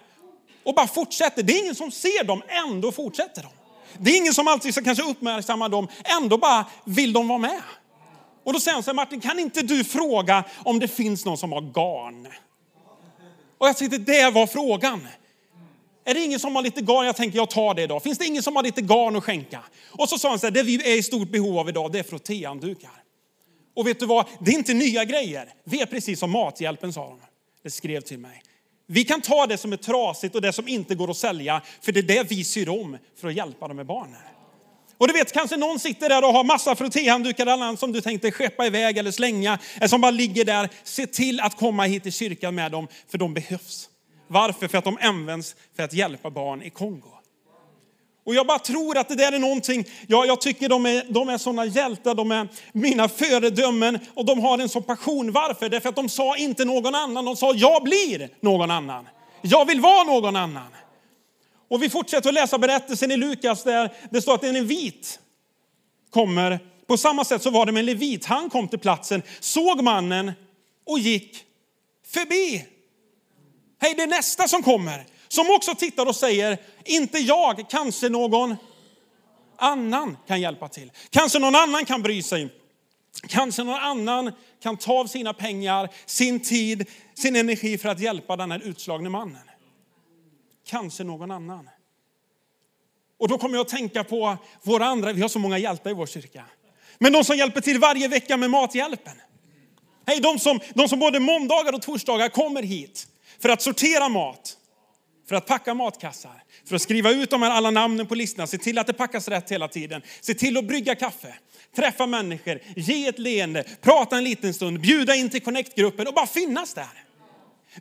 Och 0.64 0.76
bara 0.76 0.88
fortsätter. 0.88 1.44
Det 1.44 1.54
är 1.54 1.64
ingen 1.64 1.76
som 1.76 1.92
ser 1.92 2.24
dem, 2.24 2.42
ändå 2.48 2.92
fortsätter 2.92 3.42
de. 3.42 3.50
Det 3.98 4.12
är 4.12 4.18
ingen 4.18 4.34
som 4.34 4.48
alltid 4.48 4.74
ska 4.74 4.84
kanske 4.84 5.04
uppmärksamma 5.04 5.70
dem, 5.70 5.88
ändå 6.22 6.38
bara 6.38 6.66
vill 6.86 7.14
de 7.14 7.28
vara 7.28 7.40
med. 7.40 7.62
Och 8.44 8.54
då 8.54 8.60
säger 8.60 8.74
han 8.74 8.84
så 8.84 8.90
här, 8.90 8.96
Martin, 8.96 9.22
kan 9.22 9.40
inte 9.40 9.62
du 9.62 9.84
fråga 9.84 10.44
om 10.58 10.80
det 10.80 10.88
finns 10.88 11.26
någon 11.26 11.38
som 11.38 11.52
har 11.52 11.62
garn? 11.62 12.28
Och 13.58 13.68
jag 13.68 13.78
tänkte, 13.78 13.98
det 13.98 14.30
var 14.32 14.48
frågan. 14.48 15.08
Är 16.06 16.14
det 16.14 16.24
ingen 16.24 16.40
som 16.40 16.56
har 16.56 16.64
lite 16.64 16.82
garn? 16.82 17.06
Jag 17.06 17.16
tänker, 17.16 17.38
jag 17.38 17.50
tar 17.50 17.74
det 17.74 17.84
idag. 17.84 18.04
Finns 18.04 18.18
det 18.18 18.26
ingen 18.26 18.44
som 18.44 18.56
har 18.56 18.64
lite 18.64 18.82
garn 18.82 19.16
att 19.16 19.24
skänka? 19.24 19.64
Och 19.92 20.10
så 20.10 20.18
sa 20.18 20.30
han 20.30 20.40
så 20.40 20.46
här, 20.46 20.52
det 20.52 20.64
vi 20.64 20.94
är 20.94 20.98
i 20.98 21.04
stort 21.04 21.30
behov 21.30 21.60
av 21.60 21.70
idag, 21.70 21.92
det 21.92 22.00
är 22.00 22.04
frottéhanddukar. 22.04 22.92
Och 23.76 23.88
vet 23.88 24.00
du 24.00 24.06
vad? 24.06 24.26
Det 24.40 24.52
är 24.52 24.56
inte 24.56 24.74
nya 24.74 25.06
grejer. 25.06 25.54
Vi 25.64 25.82
är 25.82 25.86
precis 25.86 26.20
som 26.20 26.32
Mathjälpen, 26.32 26.94
sa 26.94 27.08
de. 27.08 27.20
Det 27.64 27.72
skrev 27.72 28.02
till 28.02 28.20
mig. 28.20 28.44
Vi 28.88 29.04
kan 29.04 29.22
ta 29.22 29.48
det 29.48 29.58
som 29.58 29.74
är 29.74 29.78
trasigt 29.78 30.36
och 30.36 30.42
det 30.42 30.54
som 30.54 30.68
inte 30.68 30.96
går 30.96 31.12
att 31.12 31.18
sälja, 31.18 31.62
för 31.82 31.92
det 31.92 32.00
är 32.00 32.04
det 32.04 32.24
vi 32.24 32.44
syr 32.44 32.70
om 32.70 32.98
för 33.22 33.28
att 33.28 33.36
hjälpa 33.36 33.68
de 33.68 33.78
här 33.78 33.86
barnen. 33.86 34.20
Och 34.98 35.08
du 35.08 35.14
vet, 35.14 35.32
kanske 35.32 35.58
någon 35.58 35.80
sitter 35.80 36.10
där 36.10 36.24
och 36.24 36.34
har 36.34 36.44
massa 36.44 36.76
frottéhanddukar 36.76 37.44
eller 37.44 37.54
annat 37.54 37.80
som 37.80 37.92
du 37.92 38.02
tänkte 38.02 38.32
skeppa 38.32 38.66
iväg 38.66 38.98
eller 38.98 39.12
slänga, 39.12 39.60
eller 39.78 39.88
som 39.88 40.02
bara 40.02 40.12
ligger 40.12 40.46
där. 40.46 40.70
Se 40.84 41.08
till 41.08 41.40
att 41.40 41.58
komma 41.58 41.84
hit 41.84 42.04
till 42.04 42.14
kyrkan 42.14 42.56
med 42.56 42.72
dem, 42.72 42.88
för 43.12 43.18
de 43.18 43.34
behövs. 43.34 43.90
Varför? 44.28 44.68
För 44.68 44.78
att 44.78 44.84
de 44.84 44.98
används 45.02 45.56
för 45.76 45.84
att 45.84 45.94
hjälpa 45.94 46.30
barn 46.30 46.62
i 46.62 46.70
Kongo. 46.70 47.10
Och 48.26 48.36
jag 48.36 48.48
bara 48.48 48.60
tror 48.60 48.98
att 48.98 49.10
det 49.10 49.16
där 49.16 49.32
är 49.32 49.40
någonting, 49.40 49.86
ja, 50.08 50.26
jag 50.26 50.42
tycker 50.42 50.70
de 50.70 50.86
är, 50.86 51.04
de 51.10 51.30
är 51.30 51.38
sådana 51.38 51.66
hjältar, 51.66 52.16
de 52.16 52.32
är 52.32 52.48
mina 52.72 53.10
föredömen 53.10 54.00
och 54.14 54.26
de 54.26 54.40
har 54.40 54.60
en 54.60 54.70
sån 54.70 54.84
passion. 54.84 55.32
Varför? 55.32 55.70
Därför 55.70 55.90
att 55.90 55.96
de 55.96 56.10
sa 56.10 56.38
inte 56.38 56.66
någon 56.66 56.96
annan, 56.96 57.26
de 57.26 57.36
sa 57.36 57.54
jag 57.54 57.84
blir 57.84 58.30
någon 58.42 58.72
annan. 58.72 59.08
Jag 59.42 59.66
vill 59.66 59.82
vara 59.82 60.04
någon 60.04 60.36
annan. 60.36 60.68
Och 61.74 61.84
vi 61.84 61.90
fortsätter 61.90 62.30
att 62.30 62.34
läsa 62.34 62.58
berättelsen 62.58 63.12
i 63.12 63.18
Lukas 63.18 63.64
där 63.64 63.94
det 64.10 64.22
står 64.22 64.36
att 64.36 64.44
en 64.44 64.68
vit 64.68 65.20
kommer. 66.10 66.60
På 66.88 66.98
samma 66.98 67.26
sätt 67.26 67.42
så 67.42 67.50
var 67.50 67.66
det 67.66 67.72
med 67.72 67.80
en 67.80 67.86
levit. 67.86 68.26
Han 68.26 68.50
kom 68.50 68.68
till 68.68 68.80
platsen, 68.80 69.22
såg 69.40 69.84
mannen 69.84 70.32
och 70.86 71.00
gick 71.00 71.44
förbi. 72.08 72.66
Hej, 73.82 73.94
det 73.94 74.04
är 74.04 74.08
nästa 74.08 74.48
som 74.48 74.64
kommer. 74.64 75.06
Som 75.28 75.50
också 75.50 75.76
tittar 75.76 76.06
och 76.06 76.16
säger, 76.16 76.58
inte 76.86 77.20
jag, 77.20 77.66
kanske 77.70 78.10
någon 78.10 78.56
annan 79.58 80.18
kan 80.28 80.42
hjälpa 80.42 80.68
till. 80.68 80.92
Kanske 81.10 81.40
någon 81.40 81.56
annan 81.56 81.86
kan 81.86 82.02
bry 82.02 82.24
sig. 82.24 82.50
Kanske 83.28 83.64
någon 83.64 83.82
annan 83.82 84.32
kan 84.64 84.78
ta 84.78 84.94
av 84.94 85.08
sina 85.08 85.34
pengar, 85.34 85.90
sin 86.06 86.40
tid, 86.40 86.90
sin 87.14 87.36
energi 87.36 87.78
för 87.78 87.90
att 87.90 88.00
hjälpa 88.00 88.36
den 88.36 88.52
här 88.52 88.60
utslagne 88.64 89.10
mannen. 89.10 89.42
Kanske 90.66 91.04
någon 91.04 91.32
annan. 91.32 91.70
Och 93.18 93.28
då 93.28 93.38
kommer 93.38 93.56
jag 93.56 93.62
att 93.62 93.70
tänka 93.70 94.04
på 94.04 94.38
våra 94.64 94.86
andra, 94.86 95.14
vi 95.14 95.22
har 95.22 95.30
så 95.30 95.40
många 95.40 95.58
hjältar 95.58 95.90
i 95.90 95.94
vår 95.94 96.06
kyrka. 96.06 96.46
Men 97.00 97.14
de 97.14 97.24
som 97.24 97.38
hjälper 97.38 97.62
till 97.62 97.80
varje 97.80 98.08
vecka 98.08 98.38
med 98.38 98.50
Mathjälpen. 98.50 99.22
Hej, 100.06 100.20
de 100.20 100.40
som, 100.40 100.60
de 100.74 100.88
som 100.90 101.00
både 101.00 101.20
måndagar 101.20 101.74
och 101.74 101.82
torsdagar 101.82 102.30
kommer 102.30 102.64
hit 102.64 103.08
för 103.40 103.50
att 103.50 103.62
sortera 103.62 104.10
mat, 104.10 104.58
för 105.30 105.36
att 105.36 105.46
packa 105.46 105.74
matkassar, 105.74 106.44
för 106.66 106.76
att 106.76 106.82
skriva 106.82 107.12
ut 107.12 107.30
de 107.30 107.42
här 107.42 107.52
alla 107.52 107.72
namnen 107.72 108.08
på 108.08 108.16
listorna, 108.16 108.48
se 108.48 108.58
till 108.58 108.78
att 108.78 108.88
det 108.88 108.94
packas 108.94 109.28
rätt 109.28 109.52
hela 109.52 109.68
tiden, 109.68 110.02
se 110.22 110.34
till 110.34 110.58
att 110.58 110.66
brygga 110.66 110.96
kaffe, 110.96 111.36
träffa 111.76 112.06
människor, 112.06 112.60
ge 112.76 113.08
ett 113.08 113.20
leende, 113.20 113.64
prata 113.82 114.18
en 114.18 114.24
liten 114.24 114.54
stund, 114.54 114.82
bjuda 114.82 115.16
in 115.16 115.30
till 115.30 115.42
Connect-gruppen 115.42 116.08
och 116.08 116.14
bara 116.14 116.28
finnas 116.28 116.74
där. 116.74 117.04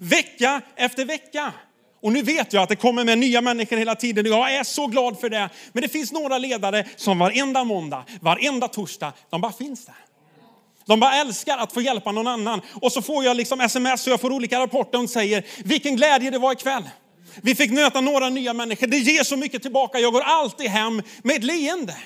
Vecka 0.01 0.61
efter 0.77 1.05
vecka. 1.05 1.53
Och 2.03 2.13
nu 2.13 2.23
vet 2.23 2.53
jag 2.53 2.63
att 2.63 2.69
det 2.69 2.77
kommer 2.77 3.05
med 3.05 3.19
nya 3.19 3.41
människor 3.41 3.77
hela 3.77 3.95
tiden 3.95 4.27
och 4.27 4.33
jag 4.33 4.55
är 4.55 4.65
så 4.65 4.87
glad 4.87 5.21
för 5.21 5.29
det. 5.29 5.51
Men 5.73 5.83
det 5.83 5.89
finns 5.89 6.13
några 6.13 6.39
ledare 6.39 6.87
som 6.97 7.19
varenda 7.19 7.65
måndag, 7.65 8.05
varenda 8.21 8.69
torsdag, 8.69 9.13
de 9.31 9.41
bara 9.41 9.53
finns 9.53 9.87
där. 9.87 9.95
De 10.87 11.01
bara 11.01 11.15
älskar 11.15 11.59
att 11.59 11.73
få 11.73 11.81
hjälpa 11.81 12.13
någon 12.13 12.27
annan. 12.27 12.61
Och 12.81 12.93
så 12.93 13.03
får 13.03 13.25
jag 13.25 13.37
liksom 13.37 13.61
sms 13.61 14.07
och 14.07 14.13
jag 14.13 14.21
får 14.21 14.33
olika 14.33 14.61
rapporter 14.61 14.99
som 14.99 15.09
säger 15.09 15.45
vilken 15.65 15.97
glädje 15.97 16.31
det 16.31 16.39
var 16.39 16.53
ikväll. 16.53 16.83
Vi 17.43 17.55
fick 17.55 17.71
möta 17.71 18.01
några 18.01 18.29
nya 18.29 18.53
människor. 18.53 18.87
Det 18.87 18.99
ger 18.99 19.25
så 19.25 19.37
mycket 19.37 19.63
tillbaka. 19.63 19.99
Jag 19.99 20.13
går 20.13 20.21
alltid 20.21 20.71
hem 20.71 21.03
med 21.23 21.37
ett 21.37 21.45
leende. 21.45 21.97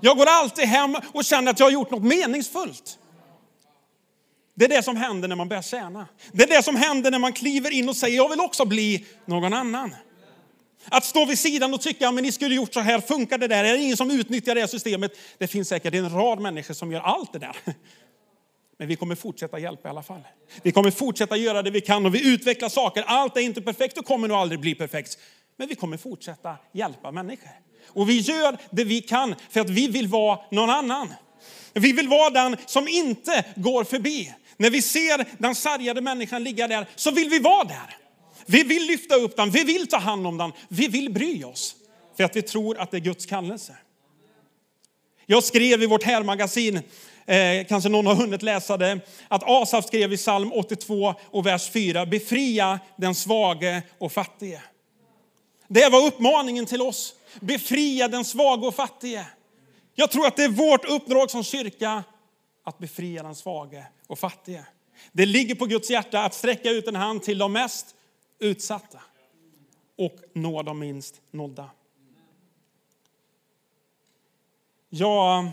Jag 0.00 0.16
går 0.16 0.26
alltid 0.28 0.64
hem 0.64 0.96
och 1.12 1.24
känner 1.24 1.50
att 1.50 1.58
jag 1.58 1.66
har 1.66 1.70
gjort 1.70 1.90
något 1.90 2.04
meningsfullt. 2.04 2.98
Det 4.54 4.64
är 4.64 4.68
det 4.68 4.82
som 4.82 4.96
händer 4.96 5.28
när 5.28 5.36
man 5.36 5.48
börjar 5.48 5.62
tjäna. 5.62 6.08
Det 6.32 6.42
är 6.42 6.56
det 6.56 6.62
som 6.62 6.76
händer 6.76 7.10
när 7.10 7.18
man 7.18 7.32
kliver 7.32 7.70
in 7.70 7.88
och 7.88 7.96
säger, 7.96 8.16
jag 8.16 8.28
vill 8.28 8.40
också 8.40 8.64
bli 8.64 9.06
någon 9.26 9.52
annan. 9.52 9.94
Att 10.88 11.04
stå 11.04 11.24
vid 11.24 11.38
sidan 11.38 11.74
och 11.74 11.80
tycka, 11.80 12.12
men 12.12 12.24
ni 12.24 12.32
skulle 12.32 12.54
gjort 12.54 12.74
så 12.74 12.80
här, 12.80 13.00
funkar 13.00 13.38
det 13.38 13.48
där? 13.48 13.64
Är 13.64 13.72
det 13.72 13.78
ingen 13.78 13.96
som 13.96 14.10
utnyttjar 14.10 14.54
det 14.54 14.60
här 14.60 14.68
systemet? 14.68 15.12
Det 15.38 15.46
finns 15.46 15.68
säkert 15.68 15.94
en 15.94 16.10
rad 16.10 16.40
människor 16.40 16.74
som 16.74 16.92
gör 16.92 17.00
allt 17.00 17.32
det 17.32 17.38
där. 17.38 17.56
Men 18.78 18.88
vi 18.88 18.96
kommer 18.96 19.14
fortsätta 19.14 19.58
hjälpa 19.58 19.88
i 19.88 19.90
alla 19.90 20.02
fall. 20.02 20.20
Vi 20.62 20.72
kommer 20.72 20.90
fortsätta 20.90 21.36
göra 21.36 21.62
det 21.62 21.70
vi 21.70 21.80
kan 21.80 22.06
och 22.06 22.14
vi 22.14 22.32
utvecklar 22.34 22.68
saker. 22.68 23.04
Allt 23.06 23.36
är 23.36 23.40
inte 23.40 23.62
perfekt 23.62 23.98
och 23.98 24.04
kommer 24.04 24.28
nog 24.28 24.36
aldrig 24.36 24.60
bli 24.60 24.74
perfekt. 24.74 25.18
Men 25.56 25.68
vi 25.68 25.74
kommer 25.74 25.96
fortsätta 25.96 26.56
hjälpa 26.72 27.10
människor. 27.10 27.50
Och 27.86 28.08
vi 28.08 28.18
gör 28.18 28.56
det 28.70 28.84
vi 28.84 29.00
kan 29.00 29.34
för 29.50 29.60
att 29.60 29.70
vi 29.70 29.88
vill 29.88 30.08
vara 30.08 30.38
någon 30.50 30.70
annan. 30.70 31.14
Vi 31.74 31.92
vill 31.92 32.08
vara 32.08 32.30
den 32.30 32.56
som 32.66 32.88
inte 32.88 33.44
går 33.56 33.84
förbi. 33.84 34.34
När 34.56 34.70
vi 34.70 34.82
ser 34.82 35.42
den 35.42 35.54
sargade 35.54 36.00
människan 36.00 36.44
ligga 36.44 36.68
där 36.68 36.86
så 36.96 37.10
vill 37.10 37.28
vi 37.30 37.38
vara 37.38 37.64
där. 37.64 37.96
Vi 38.46 38.62
vill 38.62 38.86
lyfta 38.86 39.14
upp 39.14 39.36
den, 39.36 39.50
vi 39.50 39.64
vill 39.64 39.86
ta 39.86 39.96
hand 39.96 40.26
om 40.26 40.38
den, 40.38 40.52
vi 40.68 40.88
vill 40.88 41.12
bry 41.12 41.44
oss. 41.44 41.76
För 42.16 42.24
att 42.24 42.36
vi 42.36 42.42
tror 42.42 42.78
att 42.78 42.90
det 42.90 42.96
är 42.96 43.00
Guds 43.00 43.26
kallelse. 43.26 43.76
Jag 45.26 45.44
skrev 45.44 45.82
i 45.82 45.86
vårt 45.86 46.02
härmagasin, 46.02 46.76
eh, 47.26 47.66
kanske 47.68 47.88
någon 47.88 48.06
har 48.06 48.14
hunnit 48.14 48.42
läsa 48.42 48.76
det, 48.76 49.00
att 49.28 49.42
Asaf 49.46 49.86
skrev 49.86 50.12
i 50.12 50.16
psalm 50.16 50.52
82 50.52 51.14
och 51.30 51.46
vers 51.46 51.70
4, 51.70 52.06
befria 52.06 52.80
den 52.96 53.14
svage 53.14 53.82
och 53.98 54.12
fattige. 54.12 54.60
Det 55.68 55.88
var 55.88 56.06
uppmaningen 56.06 56.66
till 56.66 56.82
oss, 56.82 57.14
befria 57.40 58.08
den 58.08 58.24
svage 58.24 58.66
och 58.66 58.74
fattige. 58.74 59.26
Jag 59.94 60.10
tror 60.10 60.26
att 60.26 60.36
det 60.36 60.44
är 60.44 60.48
vårt 60.48 60.84
uppdrag 60.84 61.30
som 61.30 61.44
kyrka 61.44 62.04
att 62.64 62.78
befria 62.78 63.22
den 63.22 63.34
svage 63.34 63.86
och 64.06 64.18
fattige. 64.18 64.66
Det 65.12 65.26
ligger 65.26 65.54
på 65.54 65.66
Guds 65.66 65.90
hjärta 65.90 66.24
att 66.24 66.34
sträcka 66.34 66.70
ut 66.70 66.88
en 66.88 66.96
hand 66.96 67.22
till 67.22 67.38
de 67.38 67.52
mest 67.52 67.94
utsatta 68.38 69.00
och 69.98 70.16
nå 70.32 70.62
de 70.62 70.78
minst 70.78 71.22
nådda. 71.30 71.70
Ja, 74.88 75.52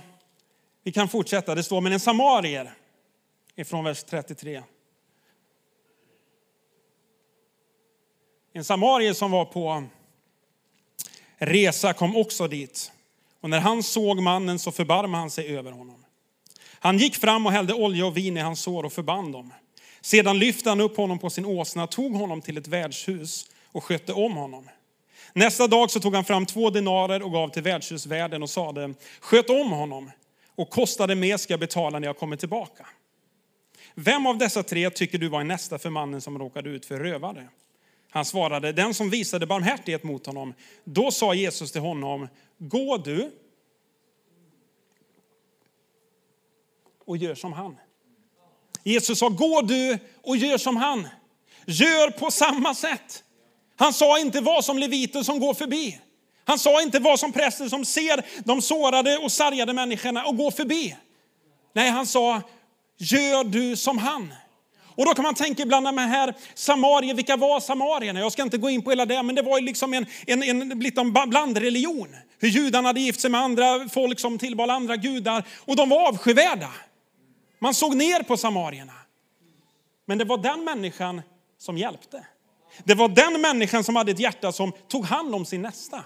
vi 0.83 0.91
kan 0.91 1.09
fortsätta. 1.09 1.55
Det 1.55 1.63
står, 1.63 1.81
men 1.81 1.93
en 1.93 1.99
samarier 1.99 2.73
ifrån 3.55 3.83
vers 3.83 4.03
33. 4.03 4.63
En 8.53 8.63
samarier 8.63 9.13
som 9.13 9.31
var 9.31 9.45
på 9.45 9.83
resa 11.37 11.93
kom 11.93 12.15
också 12.15 12.47
dit. 12.47 12.91
Och 13.41 13.49
när 13.49 13.59
han 13.59 13.83
såg 13.83 14.21
mannen 14.21 14.59
så 14.59 14.71
förbarmade 14.71 15.21
han 15.21 15.29
sig 15.29 15.57
över 15.57 15.71
honom. 15.71 16.05
Han 16.79 16.97
gick 16.97 17.15
fram 17.15 17.45
och 17.45 17.51
hällde 17.51 17.73
olja 17.73 18.05
och 18.05 18.17
vin 18.17 18.37
i 18.37 18.39
hans 18.39 18.61
sår 18.61 18.83
och 18.83 18.93
förband 18.93 19.33
dem. 19.33 19.53
Sedan 20.01 20.39
lyfte 20.39 20.69
han 20.69 20.81
upp 20.81 20.97
honom 20.97 21.19
på 21.19 21.29
sin 21.29 21.45
åsna, 21.45 21.87
tog 21.87 22.15
honom 22.15 22.41
till 22.41 22.57
ett 22.57 22.67
värdshus 22.67 23.45
och 23.71 23.83
skötte 23.83 24.13
om 24.13 24.33
honom. 24.33 24.69
Nästa 25.33 25.67
dag 25.67 25.91
så 25.91 25.99
tog 25.99 26.15
han 26.15 26.23
fram 26.25 26.45
två 26.45 26.69
denarer 26.69 27.21
och 27.21 27.31
gav 27.31 27.49
till 27.49 27.63
värdshusvärden 27.63 28.43
och 28.43 28.49
sade, 28.49 28.93
sköt 29.19 29.49
om 29.49 29.71
honom 29.71 30.11
och 30.55 30.69
kostade 30.69 31.15
mer 31.15 31.37
ska 31.37 31.53
jag 31.53 31.59
betala 31.59 31.99
när 31.99 32.07
jag 32.07 32.17
kommer 32.17 32.35
tillbaka. 32.35 32.85
Vem 33.95 34.27
av 34.27 34.37
dessa 34.37 34.63
tre 34.63 34.89
tycker 34.89 35.17
du 35.17 35.27
var 35.27 35.43
nästa 35.43 35.79
för 35.79 35.89
mannen 35.89 36.21
som 36.21 36.39
råkade 36.39 36.69
ut 36.69 36.85
för 36.85 36.99
rövare? 36.99 37.47
Han 38.13 38.25
svarade, 38.25 38.71
den 38.71 38.93
som 38.93 39.09
visade 39.09 39.45
barmhärtighet 39.45 40.03
mot 40.03 40.25
honom. 40.25 40.53
Då 40.83 41.11
sa 41.11 41.33
Jesus 41.33 41.71
till 41.71 41.81
honom, 41.81 42.27
gå 42.57 42.97
du 42.97 43.31
och 47.05 47.17
gör 47.17 47.35
som 47.35 47.53
han. 47.53 47.77
Jesus 48.83 49.19
sa, 49.19 49.29
gå 49.29 49.61
du 49.61 49.97
och 50.21 50.37
gör 50.37 50.57
som 50.57 50.77
han. 50.77 51.07
Gör 51.65 52.09
på 52.09 52.31
samma 52.31 52.75
sätt. 52.75 53.23
Han 53.75 53.93
sa 53.93 54.19
inte 54.19 54.41
vad 54.41 54.65
som 54.65 54.77
leviten 54.77 55.23
som 55.23 55.39
går 55.39 55.53
förbi. 55.53 55.99
Han 56.45 56.59
sa 56.59 56.81
inte 56.81 56.99
vad 56.99 57.19
som 57.19 57.31
prästen 57.31 57.69
som 57.69 57.85
ser 57.85 58.25
de 58.45 58.61
sårade 58.61 59.17
och 59.17 59.31
sargade 59.31 59.73
människorna 59.73 60.25
och 60.25 60.37
går 60.37 60.51
förbi. 60.51 60.97
Nej, 61.73 61.89
han 61.89 62.07
sa, 62.07 62.41
gör 62.97 63.43
du 63.43 63.75
som 63.75 63.97
han. 63.97 64.33
Och 64.95 65.05
då 65.05 65.13
kan 65.13 65.23
man 65.23 65.35
tänka 65.35 65.63
ibland, 65.63 65.85
de 65.85 65.97
här 65.97 66.33
Samarien, 66.53 67.15
vilka 67.15 67.37
var 67.37 67.59
samarierna? 67.59 68.19
Jag 68.19 68.31
ska 68.31 68.43
inte 68.43 68.57
gå 68.57 68.69
in 68.69 68.81
på 68.81 68.89
hela 68.89 69.05
det, 69.05 69.23
men 69.23 69.35
det 69.35 69.41
var 69.41 69.59
ju 69.59 69.65
liksom 69.65 69.93
en, 69.93 70.05
en, 70.27 70.43
en, 70.43 70.71
en 70.97 71.13
blandreligion. 71.29 72.15
Hur 72.39 72.49
judarna 72.49 72.89
hade 72.89 72.99
gift 72.99 73.21
sig 73.21 73.29
med 73.29 73.41
andra 73.41 73.89
folk 73.89 74.19
som 74.19 74.37
tillbad 74.37 74.69
andra 74.69 74.95
gudar. 74.95 75.43
Och 75.65 75.75
de 75.75 75.89
var 75.89 76.07
avskyvärda. 76.07 76.69
Man 77.59 77.73
såg 77.73 77.95
ner 77.95 78.23
på 78.23 78.37
samarierna. 78.37 78.93
Men 80.05 80.17
det 80.17 80.25
var 80.25 80.37
den 80.37 80.63
människan 80.63 81.21
som 81.57 81.77
hjälpte. 81.77 82.25
Det 82.83 82.95
var 82.95 83.09
den 83.09 83.41
människan 83.41 83.83
som 83.83 83.95
hade 83.95 84.11
ett 84.11 84.19
hjärta 84.19 84.51
som 84.51 84.71
tog 84.87 85.05
hand 85.05 85.35
om 85.35 85.45
sin 85.45 85.61
nästa. 85.61 86.03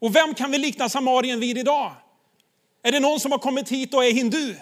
Och 0.00 0.16
vem 0.16 0.34
kan 0.34 0.50
vi 0.50 0.58
likna 0.58 0.88
Samarien 0.88 1.40
vid 1.40 1.58
idag? 1.58 1.92
Är 2.82 2.92
det 2.92 3.00
någon 3.00 3.20
som 3.20 3.32
har 3.32 3.38
kommit 3.38 3.68
hit 3.68 3.94
och 3.94 4.04
är 4.04 4.12
hindu? 4.12 4.56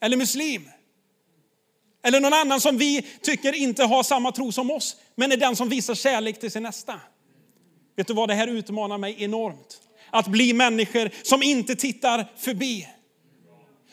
Eller 0.00 0.16
muslim? 0.16 0.68
Eller 2.02 2.20
någon 2.20 2.34
annan 2.34 2.60
som 2.60 2.78
vi 2.78 3.02
tycker 3.22 3.52
inte 3.54 3.84
har 3.84 4.02
samma 4.02 4.32
tro 4.32 4.52
som 4.52 4.70
oss, 4.70 4.96
men 5.14 5.32
är 5.32 5.36
den 5.36 5.56
som 5.56 5.68
visar 5.68 5.94
kärlek 5.94 6.40
till 6.40 6.50
sin 6.50 6.62
nästa. 6.62 7.00
Vet 7.96 8.06
du 8.06 8.14
vad, 8.14 8.28
det 8.28 8.34
här 8.34 8.46
utmanar 8.46 8.98
mig 8.98 9.16
enormt. 9.18 9.80
Att 10.10 10.26
bli 10.26 10.52
människor 10.52 11.10
som 11.22 11.42
inte 11.42 11.76
tittar 11.76 12.26
förbi. 12.36 12.88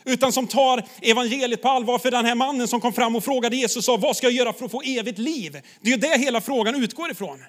Utan 0.04 0.34
som 0.34 0.48
tar 0.48 0.84
evangeliet 1.02 1.62
på 1.62 1.70
allvar. 1.70 2.00
För 2.00 2.12
den 2.12 2.26
här 2.26 2.36
mannen 2.36 2.68
som 2.68 2.82
kom 2.82 2.94
fram 2.94 3.16
och 3.16 3.24
frågade 3.24 3.56
Jesus, 3.56 3.86
sa, 3.86 3.98
vad 3.98 4.18
ska 4.18 4.28
jag 4.28 4.34
göra 4.34 4.54
för 4.54 4.66
att 4.66 4.72
få 4.72 4.82
evigt 4.82 5.20
liv? 5.20 5.62
Det 5.82 5.90
är 5.90 5.92
ju 5.92 5.98
det 5.98 6.18
hela 6.18 6.42
frågan 6.42 6.84
utgår 6.84 7.12
ifrån. 7.12 7.44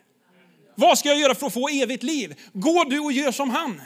Vad 0.74 0.98
ska 0.98 1.08
jag 1.08 1.18
göra 1.18 1.34
för 1.34 1.46
att 1.46 1.52
få 1.52 1.68
evigt 1.68 2.02
liv? 2.02 2.34
Gå 2.52 2.84
du 2.84 3.00
och 3.00 3.12
gör 3.12 3.32
som 3.32 3.50
han. 3.50 3.80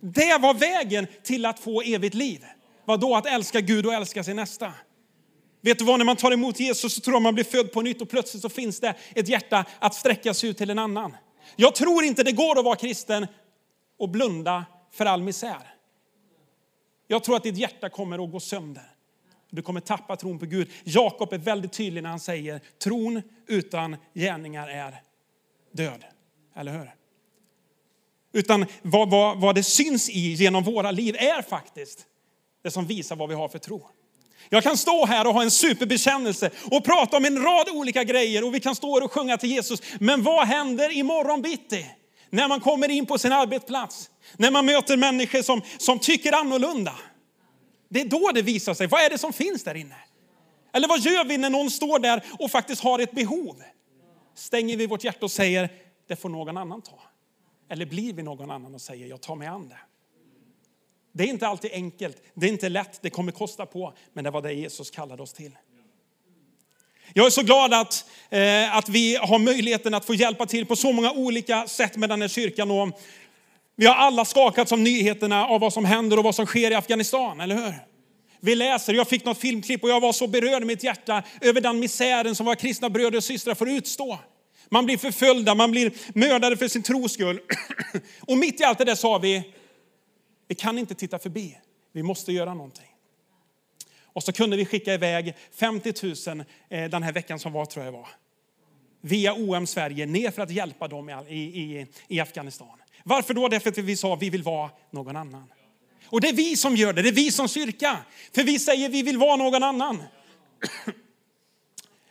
Det 0.00 0.38
var 0.40 0.54
vägen 0.54 1.06
till 1.22 1.46
att 1.46 1.60
få 1.60 1.82
evigt 1.82 2.14
liv. 2.14 2.44
Vad 2.88 3.00
då 3.00 3.16
Att 3.16 3.26
älska 3.26 3.60
Gud 3.60 3.86
och 3.86 3.94
älska 3.94 4.24
sin 4.24 4.36
nästa. 4.36 4.72
Vet 5.60 5.78
du 5.78 5.84
vad, 5.84 5.98
när 5.98 6.04
man 6.04 6.16
tar 6.16 6.32
emot 6.32 6.60
Jesus 6.60 6.94
så 6.94 7.00
tror 7.00 7.14
jag 7.14 7.22
man 7.22 7.34
blir 7.34 7.44
född 7.44 7.72
på 7.72 7.82
nytt 7.82 8.02
och 8.02 8.08
plötsligt 8.08 8.42
så 8.42 8.48
finns 8.48 8.80
det 8.80 8.94
ett 9.14 9.28
hjärta 9.28 9.64
att 9.78 9.94
sträcka 9.94 10.34
sig 10.34 10.50
ut 10.50 10.58
till 10.58 10.70
en 10.70 10.78
annan. 10.78 11.16
Jag 11.56 11.74
tror 11.74 12.04
inte 12.04 12.22
det 12.22 12.32
går 12.32 12.58
att 12.58 12.64
vara 12.64 12.76
kristen 12.76 13.26
och 13.98 14.08
blunda 14.08 14.64
för 14.92 15.06
all 15.06 15.22
misär. 15.22 15.74
Jag 17.06 17.24
tror 17.24 17.36
att 17.36 17.42
ditt 17.42 17.56
hjärta 17.56 17.88
kommer 17.88 18.24
att 18.24 18.32
gå 18.32 18.40
sönder. 18.40 18.90
Du 19.50 19.62
kommer 19.62 19.80
tappa 19.80 20.16
tron 20.16 20.38
på 20.38 20.46
Gud. 20.46 20.70
Jakob 20.84 21.32
är 21.32 21.38
väldigt 21.38 21.72
tydlig 21.72 22.02
när 22.02 22.10
han 22.10 22.20
säger 22.20 22.60
tron 22.82 23.22
utan 23.46 23.96
gärningar 24.14 24.68
är 24.68 25.02
död. 25.72 26.04
Eller 26.56 26.78
hur? 26.78 26.94
Utan 28.32 28.66
vad, 28.82 29.10
vad, 29.10 29.40
vad 29.40 29.54
det 29.54 29.62
syns 29.62 30.10
i 30.10 30.32
genom 30.32 30.64
våra 30.64 30.90
liv 30.90 31.16
är 31.16 31.42
faktiskt 31.42 32.06
det 32.62 32.70
som 32.70 32.86
visar 32.86 33.16
vad 33.16 33.28
vi 33.28 33.34
har 33.34 33.48
för 33.48 33.58
tro. 33.58 33.86
Jag 34.48 34.62
kan 34.62 34.76
stå 34.76 35.06
här 35.06 35.26
och 35.26 35.34
ha 35.34 35.42
en 35.42 35.50
superbekännelse 35.50 36.50
och 36.70 36.84
prata 36.84 37.16
om 37.16 37.24
en 37.24 37.42
rad 37.42 37.68
olika 37.68 38.04
grejer 38.04 38.44
och 38.44 38.54
vi 38.54 38.60
kan 38.60 38.74
stå 38.74 38.94
här 38.94 39.04
och 39.04 39.12
sjunga 39.12 39.36
till 39.36 39.50
Jesus. 39.50 39.82
Men 40.00 40.22
vad 40.22 40.46
händer 40.46 40.96
imorgon 40.96 41.42
bitti? 41.42 41.86
När 42.30 42.48
man 42.48 42.60
kommer 42.60 42.88
in 42.88 43.06
på 43.06 43.18
sin 43.18 43.32
arbetsplats, 43.32 44.10
när 44.36 44.50
man 44.50 44.66
möter 44.66 44.96
människor 44.96 45.42
som, 45.42 45.62
som 45.78 45.98
tycker 45.98 46.32
annorlunda. 46.32 46.94
Det 47.88 48.00
är 48.00 48.04
då 48.04 48.30
det 48.34 48.42
visar 48.42 48.74
sig. 48.74 48.86
Vad 48.86 49.00
är 49.00 49.10
det 49.10 49.18
som 49.18 49.32
finns 49.32 49.64
där 49.64 49.74
inne? 49.74 49.96
Eller 50.72 50.88
vad 50.88 51.00
gör 51.00 51.24
vi 51.24 51.38
när 51.38 51.50
någon 51.50 51.70
står 51.70 51.98
där 51.98 52.24
och 52.38 52.50
faktiskt 52.50 52.82
har 52.82 52.98
ett 52.98 53.12
behov? 53.12 53.62
Stänger 54.34 54.76
vi 54.76 54.86
vårt 54.86 55.04
hjärta 55.04 55.24
och 55.24 55.30
säger, 55.30 55.68
det 56.08 56.16
får 56.16 56.28
någon 56.28 56.56
annan 56.56 56.82
ta? 56.82 57.02
Eller 57.70 57.86
blir 57.86 58.12
vi 58.12 58.22
någon 58.22 58.50
annan 58.50 58.74
och 58.74 58.80
säger, 58.80 59.06
jag 59.06 59.20
tar 59.20 59.34
mig 59.34 59.48
an 59.48 59.68
det? 59.68 59.78
Det 61.12 61.24
är 61.24 61.28
inte 61.28 61.46
alltid 61.46 61.70
enkelt, 61.72 62.22
det 62.34 62.46
är 62.46 62.50
inte 62.50 62.68
lätt, 62.68 63.02
det 63.02 63.10
kommer 63.10 63.32
kosta 63.32 63.66
på, 63.66 63.94
men 64.12 64.24
det 64.24 64.30
var 64.30 64.42
det 64.42 64.52
Jesus 64.52 64.90
kallade 64.90 65.22
oss 65.22 65.32
till. 65.32 65.52
Jag 67.14 67.26
är 67.26 67.30
så 67.30 67.42
glad 67.42 67.74
att, 67.74 68.04
eh, 68.30 68.76
att 68.76 68.88
vi 68.88 69.16
har 69.16 69.38
möjligheten 69.38 69.94
att 69.94 70.04
få 70.04 70.14
hjälpa 70.14 70.46
till 70.46 70.66
på 70.66 70.76
så 70.76 70.92
många 70.92 71.12
olika 71.12 71.66
sätt 71.66 71.96
med 71.96 72.08
den 72.08 72.20
här 72.20 72.28
kyrkan. 72.28 72.70
Och 72.70 73.00
vi 73.76 73.86
har 73.86 73.94
alla 73.94 74.24
skakats 74.24 74.72
av 74.72 74.78
nyheterna 74.78 75.46
av 75.46 75.60
vad 75.60 75.72
som 75.72 75.84
händer 75.84 76.18
och 76.18 76.24
vad 76.24 76.34
som 76.34 76.46
sker 76.46 76.70
i 76.70 76.74
Afghanistan, 76.74 77.40
eller 77.40 77.54
hur? 77.54 77.74
Vi 78.40 78.54
läser, 78.54 78.94
jag 78.94 79.08
fick 79.08 79.24
något 79.24 79.38
filmklipp 79.38 79.84
och 79.84 79.90
jag 79.90 80.00
var 80.00 80.12
så 80.12 80.26
berörd 80.26 80.62
i 80.62 80.66
mitt 80.66 80.84
hjärta 80.84 81.22
över 81.40 81.60
den 81.60 81.78
misären 81.78 82.34
som 82.34 82.46
våra 82.46 82.56
kristna 82.56 82.90
bröder 82.90 83.16
och 83.16 83.24
systrar 83.24 83.54
får 83.54 83.68
utstå. 83.68 84.18
Man 84.70 84.86
blir 84.86 84.98
förföljda, 84.98 85.54
man 85.54 85.70
blir 85.70 85.92
mördade 86.14 86.56
för 86.56 86.68
sin 86.68 86.82
tros 86.82 87.12
skull. 87.12 87.40
Och 88.20 88.38
mitt 88.38 88.60
i 88.60 88.64
allt 88.64 88.78
det 88.78 88.84
där 88.84 88.94
sa 88.94 89.18
vi, 89.18 89.52
vi 90.48 90.54
kan 90.54 90.78
inte 90.78 90.94
titta 90.94 91.18
förbi, 91.18 91.58
vi 91.92 92.02
måste 92.02 92.32
göra 92.32 92.54
någonting. 92.54 92.94
Och 94.02 94.22
så 94.22 94.32
kunde 94.32 94.56
vi 94.56 94.64
skicka 94.64 94.94
iväg 94.94 95.34
50 95.52 95.92
000 96.30 96.44
eh, 96.68 96.90
den 96.90 97.02
här 97.02 97.12
veckan 97.12 97.38
som 97.38 97.52
var, 97.52 97.66
tror 97.66 97.84
jag 97.84 97.92
var. 97.92 98.08
Via 99.00 99.34
OM 99.34 99.66
Sverige 99.66 100.06
ner 100.06 100.30
för 100.30 100.42
att 100.42 100.50
hjälpa 100.50 100.88
dem 100.88 101.10
i, 101.28 101.34
i, 101.34 101.86
i 102.08 102.20
Afghanistan. 102.20 102.78
Varför 103.04 103.34
då? 103.34 103.48
Därför 103.48 103.70
att 103.70 103.78
vi 103.78 103.96
sa 103.96 104.14
att 104.14 104.22
vi 104.22 104.30
vill 104.30 104.42
vara 104.42 104.70
någon 104.90 105.16
annan. 105.16 105.44
Och 106.06 106.20
det 106.20 106.28
är 106.28 106.32
vi 106.32 106.56
som 106.56 106.76
gör 106.76 106.92
det, 106.92 107.02
det 107.02 107.08
är 107.08 107.12
vi 107.12 107.30
som 107.30 107.48
kyrka. 107.48 107.98
För 108.34 108.44
vi 108.44 108.58
säger 108.58 108.88
vi 108.88 109.02
vill 109.02 109.18
vara 109.18 109.36
någon 109.36 109.62
annan. 109.62 110.02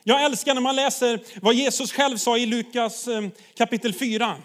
Jag 0.03 0.23
älskar 0.25 0.53
när 0.53 0.61
man 0.61 0.75
läser 0.75 1.19
vad 1.41 1.53
Jesus 1.55 1.93
själv 1.93 2.17
sa 2.17 2.37
i 2.37 2.45
Lukas 2.45 3.07
eh, 3.07 3.27
kapitel 3.57 3.93
4. 3.93 4.37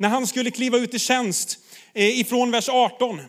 När 0.00 0.08
han 0.08 0.26
skulle 0.26 0.50
kliva 0.50 0.78
ut 0.78 0.94
i 0.94 0.98
tjänst 0.98 1.58
eh, 1.94 2.20
ifrån 2.20 2.50
vers 2.50 2.68
18. 2.68 3.20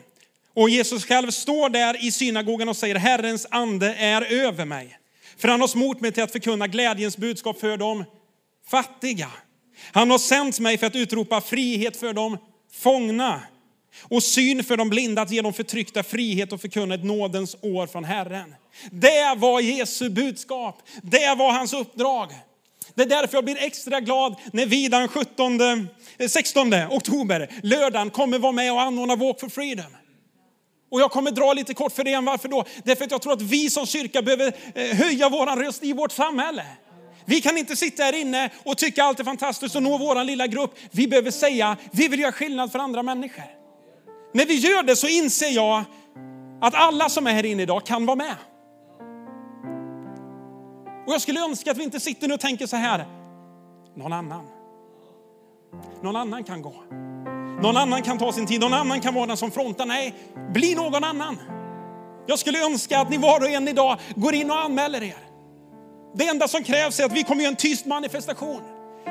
Och 0.54 0.70
Jesus 0.70 1.04
själv 1.04 1.30
står 1.30 1.68
där 1.68 2.04
i 2.04 2.12
synagogan 2.12 2.68
och 2.68 2.76
säger 2.76 2.94
Herrens 2.94 3.46
ande 3.50 3.94
är 3.94 4.22
över 4.22 4.64
mig. 4.64 4.98
För 5.36 5.48
han 5.48 5.60
har 5.60 5.68
smort 5.68 6.00
mig 6.00 6.12
till 6.12 6.22
att 6.22 6.32
förkunna 6.32 6.66
glädjens 6.66 7.16
budskap 7.16 7.60
för 7.60 7.76
de 7.76 8.04
fattiga. 8.70 9.30
Han 9.92 10.10
har 10.10 10.18
sänt 10.18 10.60
mig 10.60 10.78
för 10.78 10.86
att 10.86 10.96
utropa 10.96 11.40
frihet 11.40 11.96
för 11.96 12.12
de 12.12 12.38
fångna 12.72 13.42
och 14.02 14.22
syn 14.22 14.64
för 14.64 14.76
de 14.76 14.88
blinda, 14.88 15.22
att 15.22 15.30
ge 15.30 15.42
dem 15.42 15.52
förtryckta 15.52 16.02
frihet 16.02 16.52
och 16.52 16.60
förkunna 16.60 16.94
ett 16.94 17.04
nådens 17.04 17.56
år 17.60 17.86
från 17.86 18.04
Herren. 18.04 18.54
Det 18.90 19.34
var 19.36 19.60
Jesu 19.60 20.10
budskap. 20.10 20.82
Det 21.02 21.34
var 21.34 21.52
hans 21.52 21.72
uppdrag. 21.72 22.32
Det 22.94 23.02
är 23.02 23.06
därför 23.06 23.36
jag 23.36 23.44
blir 23.44 23.56
extra 23.58 24.00
glad 24.00 24.36
när 24.52 24.66
vi 24.66 24.88
den 24.88 25.08
17, 25.08 25.58
16 26.28 26.72
eh, 26.72 26.92
oktober, 26.92 27.48
lördagen, 27.62 28.10
kommer 28.10 28.38
vara 28.38 28.52
med 28.52 28.72
och 28.72 28.80
anordna 28.80 29.16
Walk 29.16 29.40
for 29.40 29.48
Freedom. 29.48 29.96
Och 30.90 31.00
jag 31.00 31.10
kommer 31.10 31.30
dra 31.30 31.52
lite 31.52 31.74
kort 31.74 31.92
för 31.92 32.04
det. 32.04 32.20
Varför 32.20 32.48
då? 32.48 32.64
Därför 32.84 33.04
att 33.04 33.10
jag 33.10 33.22
tror 33.22 33.32
att 33.32 33.42
vi 33.42 33.70
som 33.70 33.86
kyrka 33.86 34.22
behöver 34.22 34.52
eh, 34.74 34.96
höja 34.96 35.28
vår 35.28 35.56
röst 35.56 35.84
i 35.84 35.92
vårt 35.92 36.12
samhälle. 36.12 36.64
Vi 37.24 37.40
kan 37.40 37.58
inte 37.58 37.76
sitta 37.76 38.02
här 38.02 38.12
inne 38.12 38.50
och 38.64 38.78
tycka 38.78 39.04
allt 39.04 39.20
är 39.20 39.24
fantastiskt 39.24 39.76
och 39.76 39.82
nå 39.82 39.98
vår 39.98 40.24
lilla 40.24 40.46
grupp. 40.46 40.74
Vi 40.90 41.08
behöver 41.08 41.30
säga, 41.30 41.76
vi 41.92 42.08
vill 42.08 42.20
göra 42.20 42.32
skillnad 42.32 42.72
för 42.72 42.78
andra 42.78 43.02
människor. 43.02 43.44
När 44.34 44.46
vi 44.46 44.54
gör 44.54 44.82
det 44.82 44.96
så 44.96 45.08
inser 45.08 45.48
jag 45.48 45.84
att 46.60 46.74
alla 46.74 47.08
som 47.08 47.26
är 47.26 47.30
här 47.30 47.46
inne 47.46 47.62
idag 47.62 47.86
kan 47.86 48.06
vara 48.06 48.16
med. 48.16 48.34
Och 51.06 51.12
jag 51.12 51.20
skulle 51.20 51.40
önska 51.40 51.70
att 51.70 51.76
vi 51.76 51.82
inte 51.82 52.00
sitter 52.00 52.28
nu 52.28 52.34
och 52.34 52.40
tänker 52.40 52.66
så 52.66 52.76
här, 52.76 53.06
någon 53.96 54.12
annan. 54.12 54.46
Någon 56.02 56.16
annan 56.16 56.44
kan 56.44 56.62
gå. 56.62 56.74
Någon 57.62 57.76
annan 57.76 58.02
kan 58.02 58.18
ta 58.18 58.32
sin 58.32 58.46
tid, 58.46 58.60
någon 58.60 58.74
annan 58.74 59.00
kan 59.00 59.14
vara 59.14 59.26
den 59.26 59.36
som 59.36 59.50
frontar. 59.50 59.86
Nej, 59.86 60.14
bli 60.52 60.74
någon 60.74 61.04
annan. 61.04 61.38
Jag 62.26 62.38
skulle 62.38 62.64
önska 62.64 63.00
att 63.00 63.10
ni 63.10 63.16
var 63.16 63.40
och 63.40 63.48
en 63.48 63.68
idag 63.68 63.98
går 64.14 64.34
in 64.34 64.50
och 64.50 64.60
anmäler 64.60 65.02
er. 65.02 65.16
Det 66.14 66.28
enda 66.28 66.48
som 66.48 66.64
krävs 66.64 67.00
är 67.00 67.04
att 67.04 67.12
vi 67.12 67.24
kommer 67.24 67.42
göra 67.42 67.50
en 67.50 67.56
tyst 67.56 67.86
manifestation. 67.86 68.60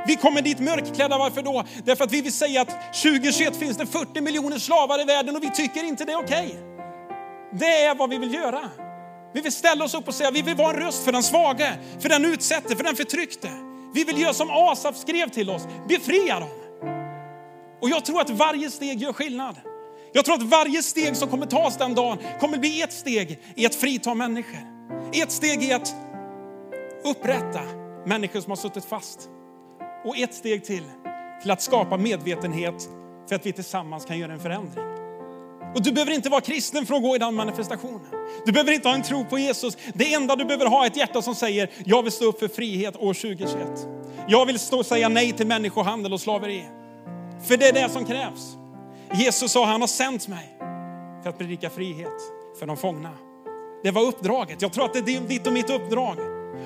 Vi 0.08 0.16
kommer 0.16 0.42
dit 0.42 0.60
mörkklädda, 0.60 1.18
varför 1.18 1.42
då? 1.42 1.64
Därför 1.86 2.04
att 2.04 2.12
vi 2.12 2.22
vill 2.22 2.34
säga 2.34 2.62
att 2.62 2.94
2021 2.94 3.56
finns 3.56 3.78
det 3.78 3.86
40 3.86 4.22
miljoner 4.22 4.58
slavar 4.58 5.02
i 5.02 5.04
världen 5.04 5.36
och 5.36 5.44
vi 5.44 5.52
tycker 5.52 5.84
inte 5.84 6.06
det 6.06 6.12
är 6.12 6.24
okej. 6.24 6.46
Okay. 6.48 6.72
Det 7.60 7.86
är 7.86 7.96
vad 7.96 8.10
vi 8.10 8.18
vill 8.18 8.34
göra. 8.34 8.62
Vi 9.34 9.42
vill 9.42 9.52
ställa 9.52 9.86
oss 9.86 9.94
upp 9.94 10.08
och 10.08 10.14
säga, 10.14 10.32
vi 10.32 10.42
vill 10.42 10.56
vara 10.56 10.70
en 10.70 10.76
röst 10.76 11.04
för 11.04 11.12
den 11.12 11.24
svage, 11.24 11.80
för 12.00 12.10
den 12.10 12.26
utsatte, 12.26 12.76
för 12.76 12.84
den 12.84 12.96
förtryckte. 12.96 13.50
Vi 13.94 14.04
vill 14.04 14.22
göra 14.22 14.34
som 14.34 14.50
Asaf 14.52 14.98
skrev 14.98 15.30
till 15.30 15.50
oss, 15.50 15.68
befria 15.88 16.40
dem. 16.40 16.50
Och 17.82 17.90
jag 17.90 18.06
tror 18.06 18.22
att 18.22 18.30
varje 18.30 18.70
steg 18.70 19.02
gör 19.02 19.14
skillnad. 19.14 19.56
Jag 20.14 20.26
tror 20.26 20.36
att 20.36 20.44
varje 20.44 20.84
steg 20.84 21.16
som 21.16 21.30
kommer 21.30 21.46
tas 21.46 21.78
den 21.78 21.96
dagen 21.96 22.18
kommer 22.40 22.58
bli 22.58 22.82
ett 22.82 22.94
steg 22.94 23.40
i 23.56 23.66
att 23.66 23.76
frita 23.76 24.14
människor. 24.14 24.60
Ett 25.14 25.32
steg 25.32 25.64
i 25.64 25.74
att 25.74 25.96
upprätta 27.04 27.62
människor 28.06 28.42
som 28.42 28.52
har 28.52 28.58
suttit 28.58 28.86
fast. 28.86 29.30
Och 30.06 30.18
ett 30.18 30.34
steg 30.34 30.66
till, 30.66 30.84
till 31.42 31.52
att 31.52 31.62
skapa 31.62 31.98
medvetenhet 31.98 32.90
för 33.30 33.36
att 33.36 33.46
vi 33.46 33.54
tillsammans 33.54 34.06
kan 34.06 34.20
göra 34.20 34.34
en 34.34 34.40
förändring. 34.40 34.91
Och 35.76 35.84
du 35.84 35.92
behöver 35.92 36.12
inte 36.12 36.30
vara 36.30 36.42
kristen 36.42 36.86
för 36.86 36.96
att 36.96 37.02
gå 37.02 37.16
i 37.16 37.20
den 37.20 37.36
manifestationen. 37.36 38.08
Du 38.46 38.52
behöver 38.52 38.72
inte 38.72 38.88
ha 38.88 38.96
en 38.96 39.04
tro 39.04 39.26
på 39.26 39.40
Jesus. 39.40 39.78
Det 39.94 40.14
enda 40.14 40.36
du 40.36 40.46
behöver 40.46 40.66
ha 40.66 40.84
är 40.84 40.88
ett 40.88 40.98
hjärta 40.98 41.22
som 41.22 41.36
säger, 41.36 41.70
jag 41.86 42.04
vill 42.04 42.12
stå 42.12 42.26
upp 42.26 42.40
för 42.40 42.48
frihet 42.48 42.96
år 42.96 43.14
2021. 43.14 43.88
Jag 44.28 44.46
vill 44.46 44.60
stå 44.60 44.80
och 44.80 44.86
säga 44.86 45.10
nej 45.10 45.32
till 45.32 45.48
människohandel 45.48 46.14
och 46.14 46.22
slaveri. 46.22 46.66
För 47.48 47.58
det 47.58 47.68
är 47.68 47.74
det 47.74 47.90
som 47.90 48.06
krävs. 48.06 48.58
Jesus 49.14 49.52
sa, 49.52 49.66
han 49.66 49.82
har 49.82 49.88
sänt 49.88 50.28
mig 50.28 50.58
för 51.24 51.30
att 51.30 51.38
predika 51.38 51.70
frihet 51.70 52.22
för 52.60 52.68
de 52.68 52.78
fångna. 52.78 53.12
Det 53.84 53.92
var 53.92 54.02
uppdraget. 54.02 54.62
Jag 54.62 54.74
tror 54.74 54.86
att 54.86 54.94
det 54.94 55.00
är 55.00 55.22
ditt 55.28 55.48
och 55.48 55.54
mitt 55.54 55.70
uppdrag. 55.70 56.18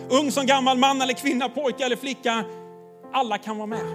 Ung 0.10 0.32
som 0.32 0.46
gammal, 0.46 0.78
man 0.78 1.02
eller 1.02 1.14
kvinna, 1.14 1.50
pojke 1.50 1.86
eller 1.86 1.96
flicka. 1.96 2.44
Alla 3.14 3.38
kan 3.38 3.58
vara 3.58 3.68
med. 3.68 3.86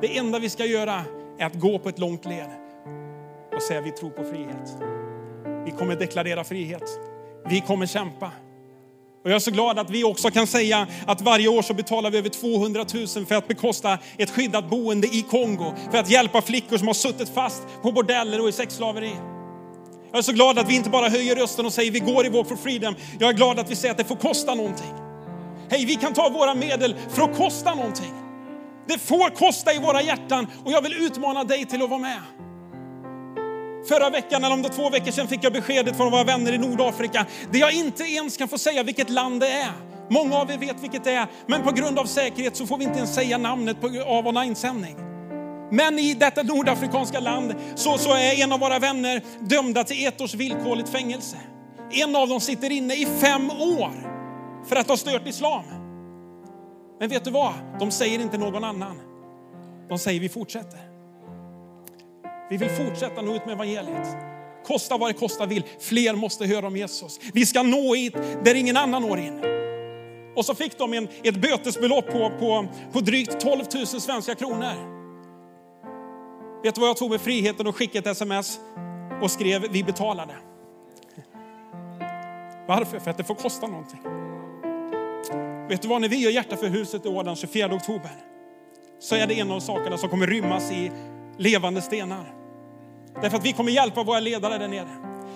Det 0.00 0.16
enda 0.18 0.38
vi 0.38 0.50
ska 0.50 0.64
göra 0.64 1.04
är 1.38 1.46
att 1.46 1.54
gå 1.54 1.78
på 1.78 1.88
ett 1.88 1.98
långt 1.98 2.24
led 2.24 2.67
och 3.58 3.64
säga 3.64 3.80
vi 3.80 3.90
tror 3.90 4.10
på 4.10 4.24
frihet. 4.24 4.76
Vi 5.64 5.70
kommer 5.70 5.96
deklarera 5.96 6.44
frihet. 6.44 6.82
Vi 7.48 7.60
kommer 7.60 7.86
kämpa. 7.86 8.30
Och 9.24 9.30
jag 9.30 9.36
är 9.36 9.40
så 9.40 9.50
glad 9.50 9.78
att 9.78 9.90
vi 9.90 10.04
också 10.04 10.30
kan 10.30 10.46
säga 10.46 10.86
att 11.06 11.20
varje 11.20 11.48
år 11.48 11.62
så 11.62 11.74
betalar 11.74 12.10
vi 12.10 12.18
över 12.18 12.28
200 12.28 12.84
000 12.94 13.26
för 13.26 13.34
att 13.34 13.48
bekosta 13.48 13.98
ett 14.16 14.30
skyddat 14.30 14.70
boende 14.70 15.06
i 15.06 15.24
Kongo. 15.30 15.74
För 15.90 15.98
att 15.98 16.10
hjälpa 16.10 16.42
flickor 16.42 16.78
som 16.78 16.86
har 16.86 16.94
suttit 16.94 17.28
fast 17.28 17.62
på 17.82 17.92
bordeller 17.92 18.40
och 18.40 18.48
i 18.48 18.52
sexslaveri. 18.52 19.12
Jag 20.10 20.18
är 20.18 20.22
så 20.22 20.32
glad 20.32 20.58
att 20.58 20.70
vi 20.70 20.76
inte 20.76 20.90
bara 20.90 21.08
höjer 21.08 21.36
rösten 21.36 21.66
och 21.66 21.72
säger 21.72 21.90
vi 21.90 22.00
går 22.00 22.26
i 22.26 22.28
Walk 22.28 22.48
for 22.48 22.56
Freedom. 22.56 22.94
Jag 23.18 23.28
är 23.28 23.34
glad 23.34 23.58
att 23.58 23.70
vi 23.70 23.76
säger 23.76 23.92
att 23.92 23.98
det 23.98 24.04
får 24.04 24.16
kosta 24.16 24.54
någonting. 24.54 24.94
Hej, 25.70 25.84
vi 25.84 25.94
kan 25.94 26.14
ta 26.14 26.28
våra 26.28 26.54
medel 26.54 26.96
för 27.08 27.22
att 27.22 27.36
kosta 27.36 27.74
någonting. 27.74 28.12
Det 28.86 28.98
får 28.98 29.36
kosta 29.36 29.74
i 29.74 29.78
våra 29.78 30.02
hjärtan 30.02 30.46
och 30.64 30.72
jag 30.72 30.82
vill 30.82 30.92
utmana 30.92 31.44
dig 31.44 31.64
till 31.64 31.82
att 31.82 31.90
vara 31.90 32.00
med. 32.00 32.22
Förra 33.88 34.10
veckan, 34.10 34.44
eller 34.44 34.54
om 34.54 34.62
det 34.62 34.68
två 34.68 34.90
veckor 34.90 35.10
sedan, 35.10 35.28
fick 35.28 35.44
jag 35.44 35.52
beskedet 35.52 35.96
från 35.96 36.10
våra 36.10 36.24
vänner 36.24 36.52
i 36.52 36.58
Nordafrika, 36.58 37.26
där 37.52 37.58
jag 37.58 37.72
inte 37.72 38.04
ens 38.04 38.36
kan 38.36 38.48
få 38.48 38.58
säga 38.58 38.82
vilket 38.82 39.10
land 39.10 39.40
det 39.40 39.48
är. 39.48 39.72
Många 40.10 40.36
av 40.36 40.50
er 40.50 40.58
vet 40.58 40.82
vilket 40.82 41.04
det 41.04 41.12
är, 41.12 41.26
men 41.46 41.62
på 41.62 41.72
grund 41.72 41.98
av 41.98 42.04
säkerhet 42.04 42.56
så 42.56 42.66
får 42.66 42.78
vi 42.78 42.84
inte 42.84 42.98
ens 42.98 43.14
säga 43.14 43.38
namnet 43.38 43.80
på, 43.80 43.86
av 44.06 44.26
online-sändning. 44.26 44.96
Men 45.70 45.98
i 45.98 46.14
detta 46.14 46.42
nordafrikanska 46.42 47.20
land 47.20 47.54
så, 47.74 47.98
så 47.98 48.10
är 48.14 48.42
en 48.42 48.52
av 48.52 48.60
våra 48.60 48.78
vänner 48.78 49.22
dömda 49.40 49.84
till 49.84 50.06
ett 50.06 50.20
års 50.20 50.34
villkorligt 50.34 50.88
fängelse. 50.88 51.36
En 51.90 52.16
av 52.16 52.28
dem 52.28 52.40
sitter 52.40 52.72
inne 52.72 52.94
i 52.94 53.06
fem 53.20 53.50
år 53.50 53.92
för 54.68 54.76
att 54.76 54.88
ha 54.88 54.96
stört 54.96 55.26
islam. 55.26 55.64
Men 57.00 57.08
vet 57.08 57.24
du 57.24 57.30
vad? 57.30 57.52
De 57.78 57.90
säger 57.90 58.18
inte 58.18 58.38
någon 58.38 58.64
annan. 58.64 59.00
De 59.88 59.98
säger 59.98 60.20
vi 60.20 60.28
fortsätter. 60.28 60.87
Vi 62.50 62.56
vill 62.56 62.70
fortsätta 62.70 63.22
nå 63.22 63.34
ut 63.34 63.46
med 63.46 63.52
evangeliet. 63.52 64.16
Kosta 64.66 64.96
vad 64.96 65.10
det 65.10 65.14
kosta 65.14 65.46
vill. 65.46 65.64
Fler 65.80 66.14
måste 66.14 66.46
höra 66.46 66.66
om 66.66 66.76
Jesus. 66.76 67.20
Vi 67.32 67.46
ska 67.46 67.62
nå 67.62 67.94
hit 67.94 68.14
där 68.44 68.54
ingen 68.54 68.76
annan 68.76 69.02
når 69.02 69.18
in. 69.18 69.44
Och 70.36 70.44
så 70.44 70.54
fick 70.54 70.78
de 70.78 70.92
en, 70.92 71.08
ett 71.22 71.36
bötesbelopp 71.36 72.06
på, 72.06 72.30
på, 72.38 72.66
på 72.92 73.00
drygt 73.00 73.40
12 73.40 73.64
000 73.74 73.86
svenska 73.86 74.34
kronor. 74.34 74.98
Vet 76.62 76.74
du 76.74 76.80
vad 76.80 76.90
jag 76.90 76.96
tog 76.96 77.10
med 77.10 77.20
friheten 77.20 77.66
och 77.66 77.76
skickade 77.76 78.10
ett 78.10 78.16
sms 78.16 78.60
och 79.22 79.30
skrev 79.30 79.66
vi 79.70 79.84
betalade. 79.84 80.34
Varför? 82.68 82.98
För 82.98 83.10
att 83.10 83.16
det 83.16 83.24
får 83.24 83.34
kosta 83.34 83.66
någonting. 83.66 84.00
Vet 85.68 85.82
du 85.82 85.88
vad, 85.88 86.00
när 86.00 86.08
vi 86.08 86.16
gör 86.16 86.30
Hjärta 86.30 86.56
för 86.56 86.66
huset 86.66 87.06
i 87.06 87.08
år 87.08 87.24
den 87.24 87.36
24 87.36 87.74
oktober 87.74 88.10
så 88.98 89.14
är 89.14 89.26
det 89.26 89.40
en 89.40 89.50
av 89.50 89.60
sakerna 89.60 89.98
som 89.98 90.08
kommer 90.08 90.26
rymmas 90.26 90.72
i 90.72 90.90
levande 91.38 91.82
stenar. 91.82 92.37
Därför 93.22 93.36
att 93.36 93.44
vi 93.44 93.52
kommer 93.52 93.72
hjälpa 93.72 94.02
våra 94.02 94.20
ledare 94.20 94.58
där 94.58 94.68
nere. 94.68 94.88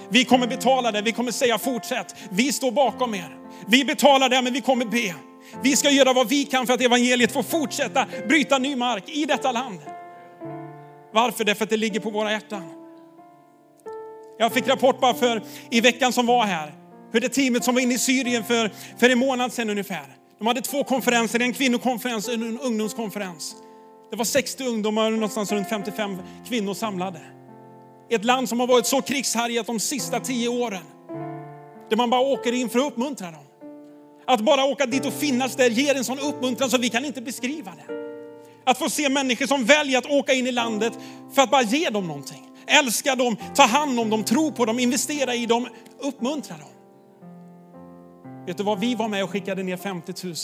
Vi 0.08 0.24
kommer 0.24 0.46
betala 0.46 0.92
det, 0.92 1.02
vi 1.02 1.12
kommer 1.12 1.32
säga 1.32 1.58
fortsätt. 1.58 2.14
Vi 2.30 2.52
står 2.52 2.72
bakom 2.72 3.14
er. 3.14 3.36
Vi 3.66 3.84
betalar 3.84 4.28
det, 4.28 4.42
men 4.42 4.52
vi 4.52 4.60
kommer 4.60 4.84
be. 4.84 5.14
Vi 5.62 5.76
ska 5.76 5.90
göra 5.90 6.12
vad 6.12 6.28
vi 6.28 6.44
kan 6.44 6.66
för 6.66 6.74
att 6.74 6.80
evangeliet 6.80 7.32
får 7.32 7.42
fortsätta 7.42 8.06
bryta 8.28 8.58
ny 8.58 8.76
mark 8.76 9.08
i 9.08 9.24
detta 9.24 9.52
land. 9.52 9.80
Varför? 11.12 11.44
Därför 11.44 11.64
att 11.64 11.70
det 11.70 11.76
ligger 11.76 12.00
på 12.00 12.10
våra 12.10 12.32
hjärtan. 12.32 12.62
Jag 14.38 14.52
fick 14.52 14.68
rapport 14.68 15.00
bara 15.00 15.14
för 15.14 15.42
i 15.70 15.80
veckan 15.80 16.12
som 16.12 16.26
var 16.26 16.44
här, 16.44 16.72
hur 17.12 17.20
det 17.20 17.28
teamet 17.28 17.64
som 17.64 17.74
var 17.74 17.82
inne 17.82 17.94
i 17.94 17.98
Syrien 17.98 18.44
för, 18.44 18.70
för 18.98 19.10
en 19.10 19.18
månad 19.18 19.52
sedan 19.52 19.70
ungefär. 19.70 20.06
De 20.38 20.46
hade 20.46 20.60
två 20.60 20.84
konferenser, 20.84 21.40
en 21.40 21.52
kvinnokonferens 21.52 22.28
och 22.28 22.34
en 22.34 22.60
ungdomskonferens. 22.60 23.54
Det 24.10 24.16
var 24.16 24.24
60 24.24 24.64
ungdomar 24.64 25.06
och 25.06 25.12
någonstans 25.12 25.52
runt 25.52 25.68
55 25.68 26.18
kvinnor 26.48 26.74
samlade. 26.74 27.20
Ett 28.10 28.24
land 28.24 28.48
som 28.48 28.60
har 28.60 28.66
varit 28.66 28.86
så 28.86 29.02
krigshärjat 29.02 29.66
de 29.66 29.80
sista 29.80 30.20
tio 30.20 30.48
åren. 30.48 30.82
Där 31.90 31.96
man 31.96 32.10
bara 32.10 32.20
åker 32.20 32.52
in 32.52 32.68
för 32.68 32.78
att 32.78 32.86
uppmuntra 32.86 33.30
dem. 33.30 33.44
Att 34.26 34.40
bara 34.40 34.64
åka 34.64 34.86
dit 34.86 35.06
och 35.06 35.12
finnas 35.12 35.56
där 35.56 35.70
ger 35.70 35.94
en 35.94 36.04
sån 36.04 36.18
uppmuntran 36.18 36.70
så 36.70 36.78
vi 36.78 36.88
kan 36.88 37.04
inte 37.04 37.20
beskriva 37.22 37.70
det. 37.70 37.94
Att 38.64 38.78
få 38.78 38.90
se 38.90 39.08
människor 39.08 39.46
som 39.46 39.64
väljer 39.64 39.98
att 39.98 40.10
åka 40.10 40.32
in 40.32 40.46
i 40.46 40.52
landet 40.52 40.92
för 41.34 41.42
att 41.42 41.50
bara 41.50 41.62
ge 41.62 41.90
dem 41.90 42.06
någonting. 42.06 42.48
Älska 42.66 43.14
dem, 43.14 43.36
ta 43.54 43.62
hand 43.62 44.00
om 44.00 44.10
dem, 44.10 44.24
tro 44.24 44.52
på 44.52 44.64
dem, 44.64 44.78
investera 44.78 45.34
i 45.34 45.46
dem, 45.46 45.68
uppmuntra 46.00 46.56
dem. 46.56 46.68
Vet 48.46 48.56
du 48.56 48.62
vad, 48.62 48.80
vi 48.80 48.94
var 48.94 49.08
med 49.08 49.24
och 49.24 49.30
skickade 49.30 49.62
ner 49.62 49.76
50 49.76 50.26
000 50.26 50.34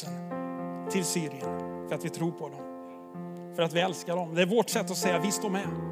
till 0.90 1.04
Syrien 1.04 1.58
för 1.88 1.94
att 1.94 2.04
vi 2.04 2.08
tror 2.08 2.30
på 2.30 2.48
dem. 2.48 2.60
För 3.56 3.62
att 3.62 3.72
vi 3.72 3.80
älskar 3.80 4.16
dem. 4.16 4.34
Det 4.34 4.42
är 4.42 4.46
vårt 4.46 4.70
sätt 4.70 4.90
att 4.90 4.96
säga 4.96 5.18
vi 5.18 5.32
står 5.32 5.50
med. 5.50 5.87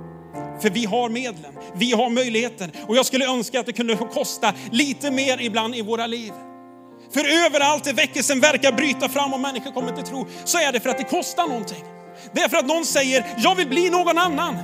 För 0.61 0.71
vi 0.71 0.85
har 0.85 1.09
medlen, 1.09 1.53
vi 1.75 1.93
har 1.93 2.11
möjligheten. 2.11 2.71
Och 2.87 2.97
jag 2.97 3.07
skulle 3.07 3.27
önska 3.27 3.61
att 3.61 3.67
det 3.67 3.73
kunde 3.73 3.97
få 3.97 4.07
kosta 4.07 4.53
lite 4.71 5.11
mer 5.11 5.41
ibland 5.41 5.75
i 5.75 5.83
våra 5.83 6.07
liv. 6.07 6.33
För 7.11 7.47
överallt 7.47 7.85
där 7.85 7.93
väckelsen 7.93 8.41
verkar 8.41 8.73
bryta 8.73 9.09
fram 9.09 9.35
och 9.35 9.41
människor 9.41 9.73
kommer 9.73 9.93
till 9.93 10.05
tro, 10.05 10.27
så 10.45 10.59
är 10.59 10.73
det 10.73 10.81
för 10.81 10.91
att 10.91 10.99
det 10.99 11.05
kostar 11.05 11.47
någonting. 11.47 11.85
Det 12.33 12.41
är 12.41 12.49
för 12.49 12.57
att 12.57 12.67
någon 12.67 12.85
säger, 12.85 13.27
jag 13.39 13.55
vill 13.55 13.69
bli 13.69 13.91
någon 13.91 14.19
annan. 14.19 14.57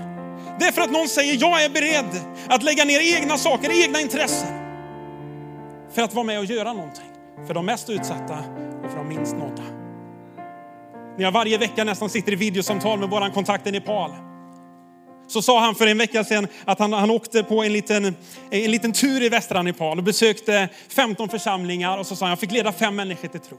Det 0.58 0.66
är 0.66 0.72
för 0.72 0.82
att 0.82 0.90
någon 0.90 1.08
säger, 1.08 1.36
jag 1.40 1.64
är 1.64 1.68
beredd 1.68 2.20
att 2.48 2.62
lägga 2.62 2.84
ner 2.84 3.16
egna 3.16 3.38
saker, 3.38 3.84
egna 3.84 4.00
intressen. 4.00 4.48
För 5.92 6.02
att 6.02 6.14
vara 6.14 6.24
med 6.24 6.38
och 6.38 6.44
göra 6.44 6.72
någonting. 6.72 7.04
För 7.46 7.54
de 7.54 7.66
mest 7.66 7.90
utsatta 7.90 8.38
och 8.84 8.90
för 8.90 8.98
de 8.98 9.08
minst 9.08 9.36
nådda. 9.36 9.62
När 11.16 11.24
jag 11.24 11.32
varje 11.32 11.58
vecka 11.58 11.84
nästan 11.84 12.10
sitter 12.10 12.32
i 12.32 12.36
videosamtal 12.36 12.98
med 12.98 13.10
våran 13.10 13.30
kontakt 13.30 13.66
i 13.66 13.72
Nepal. 13.72 14.10
Så 15.32 15.42
sa 15.42 15.60
han 15.60 15.74
för 15.74 15.86
en 15.86 15.98
vecka 15.98 16.24
sedan 16.24 16.46
att 16.64 16.78
han, 16.78 16.92
han 16.92 17.10
åkte 17.10 17.42
på 17.42 17.62
en 17.62 17.72
liten, 17.72 18.16
en 18.50 18.70
liten 18.70 18.92
tur 18.92 19.22
i 19.22 19.28
västra 19.28 19.62
Nepal 19.62 19.98
och 19.98 20.04
besökte 20.04 20.68
15 20.88 21.28
församlingar 21.28 21.98
och 21.98 22.06
så 22.06 22.16
sa 22.16 22.24
han, 22.24 22.30
jag 22.30 22.38
fick 22.38 22.52
leda 22.52 22.72
fem 22.72 22.96
människor 22.96 23.28
till 23.28 23.40
tro 23.40 23.58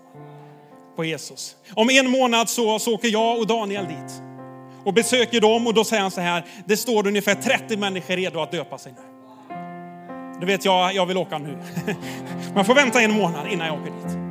på 0.95 1.05
Jesus. 1.05 1.55
Om 1.73 1.89
en 1.89 2.09
månad 2.09 2.49
så, 2.49 2.79
så 2.79 2.93
åker 2.93 3.07
jag 3.07 3.39
och 3.39 3.47
Daniel 3.47 3.85
dit 3.85 4.21
och 4.85 4.93
besöker 4.93 5.41
dem 5.41 5.67
och 5.67 5.73
då 5.73 5.83
säger 5.83 6.01
han 6.01 6.11
så 6.11 6.21
här, 6.21 6.45
det 6.65 6.77
står 6.77 7.07
ungefär 7.07 7.35
30 7.35 7.77
människor 7.77 8.15
redo 8.15 8.39
att 8.39 8.51
döpa 8.51 8.77
sig 8.77 8.91
nu. 8.91 9.01
Du 10.39 10.45
vet 10.45 10.65
jag, 10.65 10.95
jag 10.95 11.05
vill 11.05 11.17
åka 11.17 11.37
nu. 11.37 11.57
Man 12.55 12.65
får 12.65 12.75
vänta 12.75 13.01
en 13.01 13.11
månad 13.11 13.51
innan 13.51 13.67
jag 13.67 13.81
åker 13.81 13.91
dit. 13.91 14.22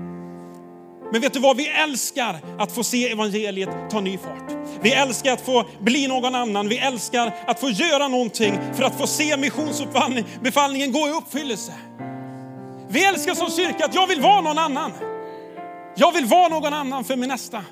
Men 1.12 1.20
vet 1.20 1.32
du 1.32 1.40
vad, 1.40 1.56
vi 1.56 1.68
älskar 1.68 2.40
att 2.58 2.72
få 2.72 2.84
se 2.84 3.12
evangeliet 3.12 3.90
ta 3.90 4.00
ny 4.00 4.18
fart. 4.18 4.52
Vi 4.80 4.92
älskar 4.92 5.32
att 5.32 5.40
få 5.40 5.64
bli 5.80 6.08
någon 6.08 6.34
annan. 6.34 6.68
Vi 6.68 6.78
älskar 6.78 7.34
att 7.46 7.60
få 7.60 7.70
göra 7.70 8.08
någonting 8.08 8.58
för 8.74 8.82
att 8.82 8.98
få 8.98 9.06
se 9.06 9.36
missionsbefallningen 9.36 10.92
gå 10.92 11.08
i 11.08 11.10
uppfyllelse. 11.10 11.72
Vi 12.88 13.04
älskar 13.04 13.34
som 13.34 13.50
kyrka 13.50 13.84
att 13.84 13.94
jag 13.94 14.06
vill 14.06 14.20
vara 14.20 14.40
någon 14.40 14.58
annan. 14.58 14.92
Jag 15.96 16.12
vill 16.12 16.24
vara 16.24 16.48
någon 16.48 16.72
annan 16.72 17.04
för 17.04 17.16
min 17.16 17.28
nästa. 17.28 17.64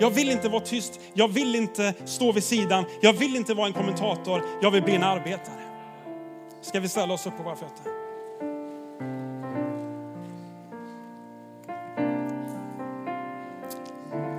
Jag 0.00 0.10
vill 0.10 0.30
inte 0.30 0.48
vara 0.48 0.60
tyst, 0.60 1.00
jag 1.14 1.28
vill 1.28 1.54
inte 1.54 1.94
stå 2.04 2.32
vid 2.32 2.44
sidan, 2.44 2.84
jag 3.00 3.12
vill 3.12 3.36
inte 3.36 3.54
vara 3.54 3.66
en 3.66 3.72
kommentator, 3.72 4.42
jag 4.62 4.70
vill 4.70 4.82
bli 4.82 4.94
en 4.94 5.04
arbetare. 5.04 5.60
Ska 6.62 6.80
vi 6.80 6.88
ställa 6.88 7.14
oss 7.14 7.26
upp 7.26 7.36
på 7.36 7.42
våra 7.42 7.56
fötter? 7.56 7.99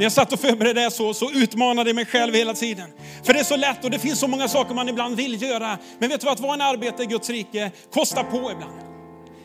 När 0.02 0.06
jag 0.06 0.12
satt 0.12 0.34
och 0.34 0.40
förberedde 0.40 0.82
det 0.82 0.92
så, 0.92 1.14
så 1.14 1.32
utmanade 1.32 1.90
jag 1.90 1.96
mig 1.96 2.06
själv 2.06 2.34
hela 2.34 2.54
tiden. 2.54 2.90
För 3.24 3.34
det 3.34 3.40
är 3.40 3.44
så 3.44 3.56
lätt 3.56 3.84
och 3.84 3.92
det 3.92 4.00
finns 4.00 4.20
så 4.20 4.28
många 4.28 4.48
saker 4.48 4.76
man 4.76 4.90
ibland 4.90 5.16
vill 5.16 5.42
göra. 5.42 5.78
Men 6.00 6.10
vet 6.10 6.22
du 6.22 6.26
vad, 6.26 6.34
att 6.34 6.40
vara 6.40 6.54
en 6.54 6.62
arbetare 6.62 7.04
i 7.04 7.06
Guds 7.06 7.30
rike 7.30 7.72
kostar 7.94 8.24
på 8.24 8.38
ibland. 8.38 8.80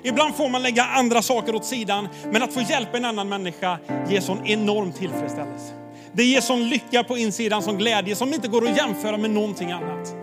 Ibland 0.03 0.35
får 0.35 0.49
man 0.49 0.63
lägga 0.63 0.85
andra 0.85 1.23
saker 1.23 1.55
åt 1.55 1.65
sidan, 1.65 2.09
men 2.33 2.43
att 2.43 2.53
få 2.53 2.61
hjälpa 2.61 2.97
en 2.97 3.05
annan 3.05 3.29
människa 3.29 3.79
ger 4.09 4.21
sån 4.21 4.47
enorm 4.47 4.93
tillfredsställelse. 4.93 5.73
Det 6.13 6.25
ger 6.25 6.41
sån 6.41 6.69
lycka 6.69 7.05
på 7.05 7.19
insidan, 7.19 7.63
sån 7.63 7.79
glädje 7.79 8.17
som 8.17 8.35
inte 8.35 8.49
går 8.49 8.69
att 8.69 8.77
jämföra 8.77 9.17
med 9.17 9.31
någonting 9.31 9.73
annat. 9.73 10.15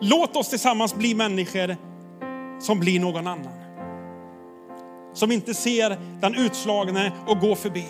Låt 0.00 0.36
oss 0.36 0.48
tillsammans 0.48 0.94
bli 0.94 1.14
människor 1.14 1.76
som 2.60 2.80
blir 2.80 3.00
någon 3.00 3.26
annan. 3.26 3.54
Som 5.14 5.32
inte 5.32 5.54
ser 5.54 5.98
den 6.20 6.34
utslagne 6.34 7.12
och 7.26 7.38
går 7.38 7.54
förbi. 7.54 7.86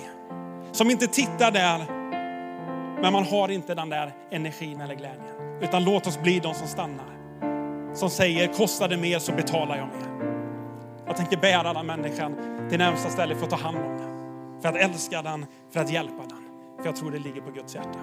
Som 0.73 0.91
inte 0.91 1.07
tittar 1.07 1.51
där, 1.51 1.79
men 3.03 3.13
man 3.13 3.25
har 3.25 3.51
inte 3.51 3.75
den 3.75 3.89
där 3.89 4.13
energin 4.31 4.81
eller 4.81 4.95
glädjen. 4.95 5.61
Utan 5.61 5.85
låt 5.85 6.07
oss 6.07 6.23
bli 6.23 6.41
de 6.41 6.55
som 6.55 6.69
stannar. 6.69 7.21
Som 7.95 8.11
säger, 8.11 8.47
kostar 8.47 8.89
det 8.89 8.97
mer 8.97 9.19
så 9.19 9.33
betalar 9.33 9.77
jag 9.77 9.87
mer. 9.87 10.31
Jag 11.07 11.17
tänker 11.17 11.37
bära 11.37 11.73
den 11.73 11.87
människan 11.87 12.35
till 12.71 12.79
närmsta 12.79 13.11
ställe 13.11 13.35
för 13.35 13.45
att 13.45 13.51
ta 13.51 13.57
hand 13.57 13.77
om 13.77 13.99
den. 13.99 14.11
För 14.63 14.69
att 14.69 14.77
älska 14.77 15.23
den, 15.23 15.47
för 15.73 15.81
att 15.81 15.93
hjälpa 15.93 16.23
den. 16.29 16.39
För 16.79 16.87
jag 16.87 16.97
tror 16.97 17.11
det 17.11 17.19
ligger 17.19 17.41
på 17.41 17.51
Guds 17.51 17.75
hjärta. 17.75 17.99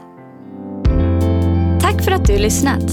Tack 1.81 2.03
för 2.03 2.11
att 2.11 2.25
du 2.25 2.37
lyssnat. 2.37 2.91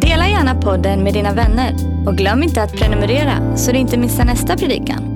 Dela 0.00 0.28
gärna 0.28 0.60
podden 0.60 1.02
med 1.02 1.14
dina 1.14 1.32
vänner 1.32 1.74
och 2.06 2.16
glöm 2.16 2.42
inte 2.42 2.62
att 2.62 2.72
prenumerera 2.72 3.56
så 3.56 3.72
du 3.72 3.78
inte 3.78 3.98
missar 3.98 4.24
nästa 4.24 4.56
predikan. 4.56 5.15